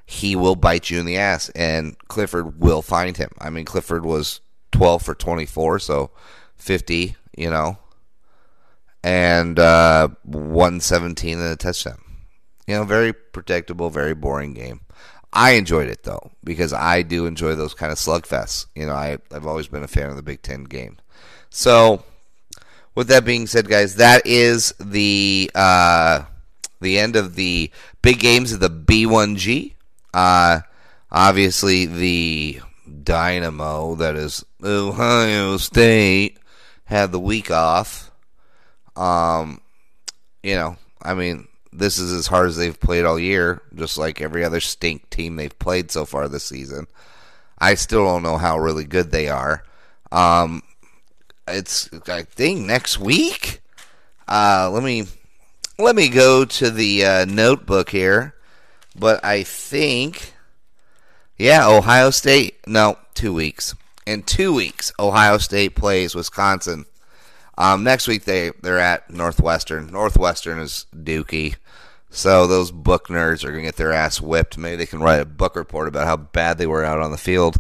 he 0.06 0.36
will 0.36 0.56
bite 0.56 0.90
you 0.90 1.00
in 1.00 1.06
the 1.06 1.18
ass, 1.18 1.50
and 1.50 1.98
Clifford 2.08 2.60
will 2.60 2.82
find 2.82 3.18
him. 3.18 3.30
I 3.40 3.50
mean, 3.50 3.66
Clifford 3.66 4.06
was 4.06 4.40
12 4.72 5.04
for 5.04 5.14
24, 5.14 5.80
so 5.80 6.12
50, 6.56 7.16
you 7.38 7.50
know, 7.50 7.78
and 9.04 9.60
uh, 9.60 10.08
117 10.24 11.38
and 11.38 11.52
a 11.52 11.56
touchdown. 11.56 12.00
You 12.68 12.76
know, 12.76 12.84
very 12.84 13.14
predictable, 13.14 13.90
very 13.90 14.14
boring 14.14 14.54
game. 14.54 14.82
I 15.34 15.52
enjoyed 15.52 15.90
it 15.90 16.04
though 16.04 16.32
because 16.44 16.74
I 16.74 17.02
do 17.02 17.26
enjoy 17.26 17.56
those 17.56 17.74
kind 17.74 17.92
of 17.92 17.98
slugfests. 17.98 18.66
You 18.76 18.88
know, 18.88 18.94
I, 18.94 19.18
I've 19.32 19.48
always 19.48 19.68
been 19.68 19.84
a 19.84 19.88
fan 19.88 20.10
of 20.10 20.16
the 20.16 20.24
Big 20.24 20.42
Ten 20.42 20.64
game. 20.64 20.98
So, 21.50 22.04
with 22.96 23.08
that 23.08 23.26
being 23.26 23.48
said, 23.48 23.68
guys, 23.68 23.96
that 23.96 24.26
is 24.26 24.74
the 24.80 25.52
uh, 25.56 26.24
the 26.82 27.00
end 27.00 27.16
of 27.16 27.36
the 27.36 27.72
big 28.02 28.20
games 28.20 28.52
of 28.52 28.60
the 28.60 28.70
B1G. 28.70 29.74
Uh, 30.14 30.62
obviously, 31.12 31.86
the 31.86 32.62
Dynamo 33.04 33.96
that 33.96 34.16
is 34.16 34.46
Ohio 34.64 35.58
State 35.58 36.38
had 36.86 37.12
the 37.12 37.20
week 37.20 37.52
off. 37.52 38.12
Um, 38.96 39.62
you 40.42 40.56
know, 40.56 40.78
I 41.02 41.14
mean, 41.14 41.48
this 41.78 42.00
is 42.00 42.12
as 42.12 42.28
hard 42.28 42.50
as 42.50 42.58
they've 42.58 42.80
played 42.80 43.06
all 43.06 43.20
year, 43.20 43.62
just 43.76 43.98
like 43.98 44.22
every 44.22 44.44
other 44.44 44.60
stink 44.60 45.10
team 45.10 45.36
they've 45.36 45.58
played 45.60 45.92
so 45.92 46.06
far 46.06 46.28
this 46.28 46.44
season. 46.44 46.88
I 47.60 47.76
still 47.76 48.06
don't 48.06 48.24
know 48.24 48.38
how 48.38 48.58
really 48.58 48.84
good 48.84 49.12
they 49.12 49.30
are. 49.30 49.64
Um, 50.12 50.64
it's 51.48 51.90
I 52.08 52.24
think 52.24 52.66
next 52.66 53.00
week. 53.00 53.62
Uh, 54.28 54.70
let 54.74 54.84
me 54.84 55.06
let 55.80 55.96
me 55.96 56.10
go 56.10 56.46
to 56.46 56.70
the 56.70 57.06
uh, 57.06 57.26
notebook 57.26 57.90
here, 57.90 58.36
but 58.96 59.24
I 59.24 59.44
think 59.44 60.34
yeah, 61.38 61.68
Ohio 61.68 62.10
State. 62.10 62.58
No, 62.66 62.98
two 63.14 63.34
weeks. 63.34 63.76
In 64.06 64.24
two 64.24 64.54
weeks, 64.54 64.92
Ohio 65.00 65.38
State 65.38 65.76
plays 65.76 66.16
Wisconsin. 66.16 66.86
Um, 67.58 67.84
next 67.84 68.08
week 68.08 68.26
they 68.26 68.52
they're 68.62 68.80
at 68.80 69.10
Northwestern. 69.10 69.88
Northwestern 69.88 70.60
is 70.60 70.86
Dookie, 70.96 71.56
so 72.10 72.48
those 72.48 72.72
book 72.72 73.08
nerds 73.08 73.44
are 73.44 73.52
gonna 73.52 73.64
get 73.64 73.76
their 73.76 73.94
ass 73.94 74.22
whipped. 74.22 74.58
Maybe 74.58 74.78
they 74.78 74.86
can 74.86 75.02
write 75.02 75.22
a 75.22 75.26
book 75.26 75.56
report 75.56 75.88
about 75.88 76.08
how 76.08 76.18
bad 76.18 76.58
they 76.58 76.68
were 76.68 76.84
out 76.84 77.00
on 77.00 77.12
the 77.12 77.18
field. 77.18 77.58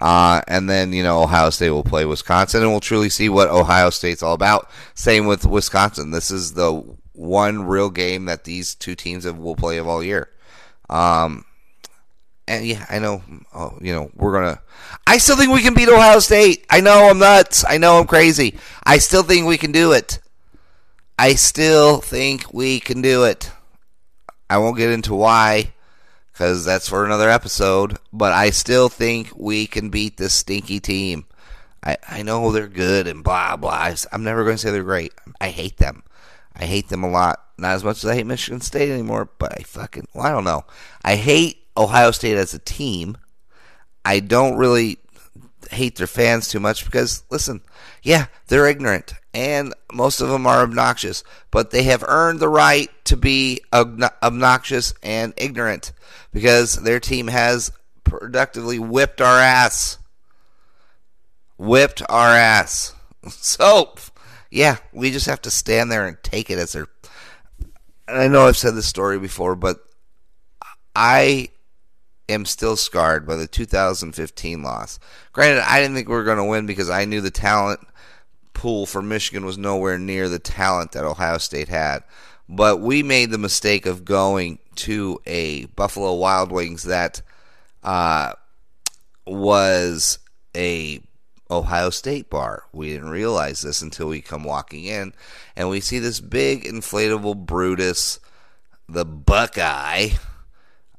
Uh, 0.00 0.40
and 0.48 0.68
then 0.68 0.92
you 0.92 1.02
know 1.02 1.22
Ohio 1.22 1.50
State 1.50 1.70
will 1.70 1.84
play 1.84 2.04
Wisconsin, 2.04 2.62
and 2.62 2.70
we'll 2.70 2.80
truly 2.80 3.08
see 3.08 3.28
what 3.28 3.48
Ohio 3.48 3.90
State's 3.90 4.22
all 4.22 4.34
about. 4.34 4.68
Same 4.94 5.26
with 5.26 5.46
Wisconsin. 5.46 6.10
This 6.10 6.30
is 6.30 6.54
the 6.54 6.82
one 7.12 7.66
real 7.66 7.90
game 7.90 8.24
that 8.24 8.44
these 8.44 8.74
two 8.74 8.94
teams 8.94 9.24
have, 9.24 9.38
will 9.38 9.54
play 9.54 9.78
of 9.78 9.86
all 9.86 10.02
year. 10.02 10.28
Um, 10.90 11.44
and 12.48 12.66
yeah, 12.66 12.84
I 12.90 12.98
know, 12.98 13.22
oh, 13.54 13.78
you 13.80 13.92
know, 13.92 14.10
we're 14.14 14.32
gonna. 14.32 14.60
I 15.06 15.18
still 15.18 15.36
think 15.36 15.52
we 15.52 15.62
can 15.62 15.74
beat 15.74 15.88
Ohio 15.88 16.18
State. 16.18 16.66
I 16.68 16.80
know 16.80 17.08
I'm 17.08 17.18
nuts. 17.18 17.64
I 17.66 17.78
know 17.78 17.98
I'm 17.98 18.06
crazy. 18.06 18.58
I 18.84 18.98
still 18.98 19.22
think 19.22 19.46
we 19.46 19.58
can 19.58 19.72
do 19.72 19.92
it. 19.92 20.18
I 21.18 21.34
still 21.34 21.98
think 21.98 22.52
we 22.52 22.80
can 22.80 23.02
do 23.02 23.24
it. 23.24 23.50
I 24.52 24.58
won't 24.58 24.76
get 24.76 24.90
into 24.90 25.14
why, 25.14 25.72
because 26.30 26.62
that's 26.62 26.86
for 26.86 27.06
another 27.06 27.30
episode. 27.30 27.96
But 28.12 28.34
I 28.34 28.50
still 28.50 28.90
think 28.90 29.32
we 29.34 29.66
can 29.66 29.88
beat 29.88 30.18
this 30.18 30.34
stinky 30.34 30.78
team. 30.78 31.24
I, 31.82 31.96
I 32.06 32.22
know 32.22 32.52
they're 32.52 32.68
good 32.68 33.06
and 33.06 33.24
blah 33.24 33.56
blah. 33.56 33.94
I'm 34.12 34.22
never 34.22 34.44
going 34.44 34.56
to 34.56 34.58
say 34.58 34.70
they're 34.70 34.82
great. 34.82 35.14
I 35.40 35.48
hate 35.48 35.78
them. 35.78 36.02
I 36.54 36.66
hate 36.66 36.90
them 36.90 37.02
a 37.02 37.08
lot. 37.08 37.42
Not 37.56 37.76
as 37.76 37.82
much 37.82 38.04
as 38.04 38.10
I 38.10 38.14
hate 38.14 38.26
Michigan 38.26 38.60
State 38.60 38.90
anymore, 38.90 39.30
but 39.38 39.58
I 39.58 39.62
fucking 39.62 40.08
well, 40.12 40.26
I 40.26 40.32
don't 40.32 40.44
know. 40.44 40.64
I 41.02 41.16
hate 41.16 41.64
Ohio 41.74 42.10
State 42.10 42.36
as 42.36 42.52
a 42.52 42.58
team. 42.58 43.16
I 44.04 44.20
don't 44.20 44.58
really 44.58 44.98
hate 45.72 45.96
their 45.96 46.06
fans 46.06 46.48
too 46.48 46.60
much 46.60 46.84
because, 46.84 47.24
listen, 47.30 47.62
yeah, 48.02 48.26
they're 48.48 48.68
ignorant 48.68 49.14
and 49.34 49.72
most 49.92 50.20
of 50.20 50.28
them 50.28 50.46
are 50.46 50.62
obnoxious, 50.62 51.24
but 51.50 51.70
they 51.70 51.84
have 51.84 52.04
earned 52.06 52.40
the 52.40 52.48
right 52.48 52.90
to 53.04 53.16
be 53.16 53.62
obnoxious 53.72 54.92
and 55.02 55.32
ignorant 55.36 55.92
because 56.32 56.74
their 56.76 57.00
team 57.00 57.28
has 57.28 57.72
productively 58.04 58.78
whipped 58.78 59.20
our 59.20 59.38
ass. 59.38 59.98
Whipped 61.58 62.02
our 62.08 62.30
ass. 62.30 62.94
So, 63.28 63.94
yeah, 64.50 64.78
we 64.92 65.12
just 65.12 65.26
have 65.26 65.42
to 65.42 65.50
stand 65.52 65.92
there 65.92 66.08
and 66.08 66.20
take 66.24 66.50
it 66.50 66.58
as 66.58 66.72
their. 66.72 66.88
I 68.08 68.26
know 68.26 68.48
I've 68.48 68.56
said 68.56 68.74
this 68.74 68.88
story 68.88 69.20
before, 69.20 69.54
but 69.54 69.78
I 70.96 71.50
am 72.28 72.44
still 72.44 72.76
scarred 72.76 73.26
by 73.26 73.36
the 73.36 73.46
2015 73.46 74.62
loss. 74.62 74.98
Granted, 75.32 75.64
I 75.68 75.80
didn't 75.80 75.94
think 75.94 76.08
we 76.08 76.14
were 76.14 76.24
going 76.24 76.38
to 76.38 76.44
win 76.44 76.66
because 76.66 76.90
I 76.90 77.04
knew 77.04 77.20
the 77.20 77.30
talent 77.30 77.80
pool 78.54 78.86
for 78.86 79.02
Michigan 79.02 79.44
was 79.44 79.58
nowhere 79.58 79.98
near 79.98 80.28
the 80.28 80.38
talent 80.38 80.92
that 80.92 81.04
Ohio 81.04 81.38
State 81.38 81.68
had. 81.68 82.04
But 82.48 82.80
we 82.80 83.02
made 83.02 83.30
the 83.30 83.38
mistake 83.38 83.86
of 83.86 84.04
going 84.04 84.58
to 84.76 85.20
a 85.26 85.66
Buffalo 85.66 86.14
Wild 86.14 86.52
Wings 86.52 86.84
that 86.84 87.22
uh, 87.82 88.34
was 89.26 90.18
a 90.56 91.00
Ohio 91.50 91.90
State 91.90 92.30
bar. 92.30 92.64
We 92.72 92.92
didn't 92.92 93.10
realize 93.10 93.62
this 93.62 93.82
until 93.82 94.08
we 94.08 94.20
come 94.20 94.44
walking 94.44 94.84
in, 94.84 95.12
and 95.56 95.68
we 95.68 95.80
see 95.80 95.98
this 95.98 96.20
big 96.20 96.64
inflatable 96.64 97.36
Brutus, 97.36 98.20
the 98.88 99.04
Buckeye 99.04 100.10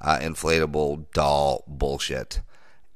uh, 0.04 0.20
inflatable 0.20 1.06
doll 1.13 1.63
bullshit. 1.68 2.42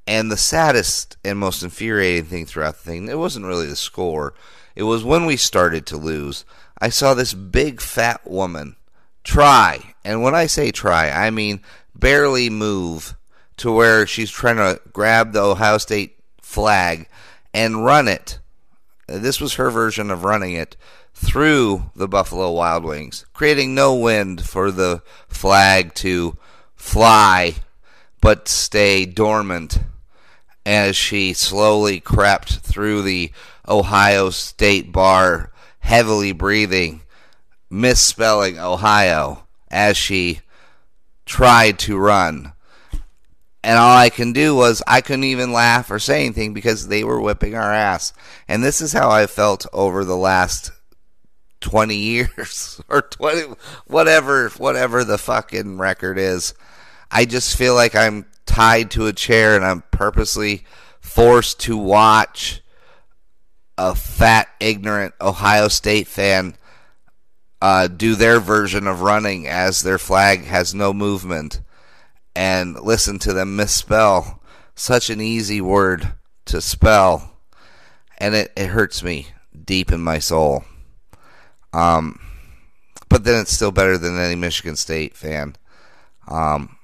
And 0.06 0.30
the 0.30 0.36
saddest 0.36 1.16
and 1.24 1.38
most 1.38 1.62
infuriating 1.62 2.24
thing 2.24 2.46
throughout 2.46 2.76
the 2.76 2.90
thing, 2.90 3.08
it 3.08 3.18
wasn't 3.18 3.46
really 3.46 3.66
the 3.66 3.76
score. 3.76 4.34
It 4.74 4.84
was 4.84 5.04
when 5.04 5.26
we 5.26 5.36
started 5.36 5.86
to 5.86 5.96
lose. 5.96 6.44
I 6.80 6.88
saw 6.88 7.14
this 7.14 7.34
big 7.34 7.80
fat 7.80 8.28
woman 8.28 8.76
try, 9.24 9.94
and 10.04 10.22
when 10.22 10.34
I 10.34 10.46
say 10.46 10.70
try, 10.70 11.10
I 11.10 11.30
mean 11.30 11.60
barely 11.94 12.48
move 12.48 13.16
to 13.58 13.72
where 13.72 14.06
she's 14.06 14.30
trying 14.30 14.56
to 14.56 14.80
grab 14.92 15.32
the 15.32 15.42
Ohio 15.42 15.78
State 15.78 16.16
flag 16.40 17.08
and 17.52 17.84
run 17.84 18.08
it. 18.08 18.38
This 19.08 19.40
was 19.40 19.54
her 19.54 19.70
version 19.70 20.10
of 20.10 20.24
running 20.24 20.54
it 20.54 20.76
through 21.12 21.90
the 21.96 22.06
Buffalo 22.08 22.52
Wild 22.52 22.84
Wings, 22.84 23.26
creating 23.32 23.74
no 23.74 23.94
wind 23.94 24.46
for 24.46 24.70
the 24.70 25.02
flag 25.28 25.94
to 25.94 26.36
fly 26.78 27.56
but 28.20 28.48
stay 28.48 29.04
dormant 29.04 29.80
as 30.64 30.96
she 30.96 31.32
slowly 31.32 32.00
crept 32.00 32.58
through 32.58 33.02
the 33.02 33.30
Ohio 33.68 34.30
State 34.30 34.92
bar, 34.92 35.52
heavily 35.80 36.32
breathing, 36.32 37.02
misspelling 37.70 38.58
Ohio 38.58 39.46
as 39.70 39.96
she 39.96 40.40
tried 41.26 41.78
to 41.78 41.98
run. 41.98 42.52
And 43.62 43.76
all 43.76 43.96
I 43.96 44.08
can 44.08 44.32
do 44.32 44.54
was 44.54 44.82
I 44.86 45.00
couldn't 45.00 45.24
even 45.24 45.52
laugh 45.52 45.90
or 45.90 45.98
say 45.98 46.24
anything 46.24 46.54
because 46.54 46.88
they 46.88 47.04
were 47.04 47.20
whipping 47.20 47.54
our 47.54 47.72
ass. 47.72 48.12
And 48.46 48.62
this 48.62 48.80
is 48.80 48.92
how 48.92 49.10
I 49.10 49.26
felt 49.26 49.66
over 49.72 50.04
the 50.04 50.16
last 50.16 50.70
20 51.60 51.94
years 51.96 52.80
or 52.88 53.02
20 53.02 53.54
whatever 53.86 54.48
whatever 54.50 55.04
the 55.04 55.18
fucking 55.18 55.78
record 55.78 56.18
is. 56.18 56.54
I 57.10 57.24
just 57.24 57.56
feel 57.56 57.74
like 57.74 57.94
I'm 57.94 58.26
tied 58.46 58.90
to 58.92 59.06
a 59.06 59.12
chair 59.12 59.56
and 59.56 59.64
I'm 59.64 59.82
purposely 59.90 60.64
forced 61.00 61.60
to 61.60 61.76
watch 61.76 62.62
a 63.78 63.94
fat, 63.94 64.48
ignorant 64.60 65.14
Ohio 65.20 65.68
State 65.68 66.08
fan 66.08 66.56
uh, 67.60 67.88
do 67.88 68.14
their 68.14 68.40
version 68.40 68.86
of 68.86 69.00
running 69.00 69.46
as 69.46 69.82
their 69.82 69.98
flag 69.98 70.44
has 70.44 70.74
no 70.74 70.92
movement 70.92 71.60
and 72.36 72.78
listen 72.80 73.18
to 73.18 73.32
them 73.32 73.56
misspell 73.56 74.40
such 74.74 75.10
an 75.10 75.20
easy 75.20 75.60
word 75.60 76.12
to 76.46 76.60
spell. 76.60 77.36
And 78.18 78.34
it, 78.34 78.52
it 78.56 78.68
hurts 78.68 79.02
me 79.02 79.28
deep 79.64 79.90
in 79.90 80.00
my 80.00 80.18
soul. 80.18 80.64
Um, 81.72 82.20
but 83.08 83.24
then 83.24 83.40
it's 83.40 83.52
still 83.52 83.72
better 83.72 83.98
than 83.98 84.18
any 84.18 84.34
Michigan 84.34 84.76
State 84.76 85.16
fan. 85.16 85.56
Um, 86.26 86.76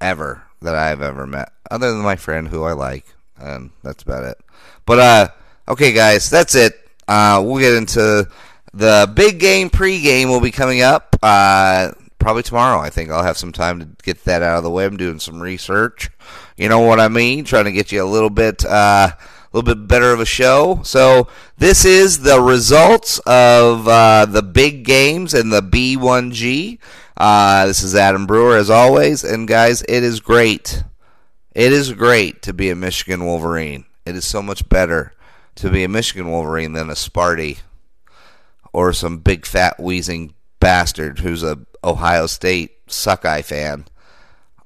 ever 0.00 0.44
that 0.62 0.74
I've 0.74 1.02
ever 1.02 1.26
met, 1.26 1.52
other 1.70 1.90
than 1.90 2.02
my 2.02 2.16
friend 2.16 2.48
who 2.48 2.62
I 2.64 2.72
like, 2.72 3.06
and 3.38 3.70
that's 3.82 4.02
about 4.02 4.24
it. 4.24 4.38
But 4.86 4.98
uh, 4.98 5.28
okay, 5.68 5.92
guys, 5.92 6.30
that's 6.30 6.54
it. 6.54 6.74
Uh, 7.08 7.42
we'll 7.44 7.58
get 7.58 7.74
into 7.74 8.28
the 8.72 9.10
big 9.12 9.40
game 9.40 9.70
pregame. 9.70 10.28
Will 10.28 10.40
be 10.40 10.52
coming 10.52 10.82
up 10.82 11.16
uh, 11.22 11.92
probably 12.18 12.42
tomorrow. 12.44 12.80
I 12.80 12.90
think 12.90 13.10
I'll 13.10 13.24
have 13.24 13.38
some 13.38 13.52
time 13.52 13.80
to 13.80 13.88
get 14.02 14.24
that 14.24 14.42
out 14.42 14.58
of 14.58 14.62
the 14.62 14.70
way. 14.70 14.84
I'm 14.84 14.96
doing 14.96 15.18
some 15.18 15.40
research. 15.40 16.10
You 16.56 16.68
know 16.68 16.80
what 16.80 17.00
I 17.00 17.08
mean? 17.08 17.44
Trying 17.44 17.64
to 17.64 17.72
get 17.72 17.90
you 17.90 18.02
a 18.02 18.06
little 18.06 18.30
bit. 18.30 18.64
Uh, 18.64 19.12
a 19.52 19.56
little 19.56 19.74
bit 19.74 19.88
better 19.88 20.12
of 20.12 20.20
a 20.20 20.26
show. 20.26 20.80
So 20.84 21.28
this 21.58 21.84
is 21.84 22.20
the 22.20 22.40
results 22.40 23.18
of 23.20 23.88
uh, 23.88 24.26
the 24.26 24.42
big 24.42 24.84
games 24.84 25.34
and 25.34 25.52
the 25.52 25.62
B1G. 25.62 26.78
Uh, 27.16 27.66
this 27.66 27.82
is 27.82 27.94
Adam 27.94 28.26
Brewer, 28.26 28.56
as 28.56 28.70
always. 28.70 29.24
And 29.24 29.48
guys, 29.48 29.82
it 29.88 30.02
is 30.02 30.20
great. 30.20 30.84
It 31.54 31.72
is 31.72 31.92
great 31.92 32.42
to 32.42 32.52
be 32.52 32.70
a 32.70 32.76
Michigan 32.76 33.24
Wolverine. 33.24 33.84
It 34.06 34.16
is 34.16 34.24
so 34.24 34.40
much 34.40 34.68
better 34.68 35.12
to 35.56 35.70
be 35.70 35.84
a 35.84 35.88
Michigan 35.88 36.30
Wolverine 36.30 36.72
than 36.72 36.88
a 36.88 36.94
Sparty 36.94 37.58
or 38.72 38.92
some 38.92 39.18
big 39.18 39.44
fat 39.44 39.78
wheezing 39.80 40.34
bastard 40.60 41.20
who's 41.20 41.42
a 41.42 41.58
Ohio 41.82 42.26
State 42.26 42.86
Suckeye 42.86 43.42
fan. 43.42 43.86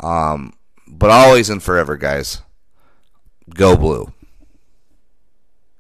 Um, 0.01 0.53
but 0.87 1.11
always 1.11 1.51
and 1.51 1.63
forever, 1.63 1.97
guys, 1.97 2.43
go 3.55 3.77
blue. 3.77 4.13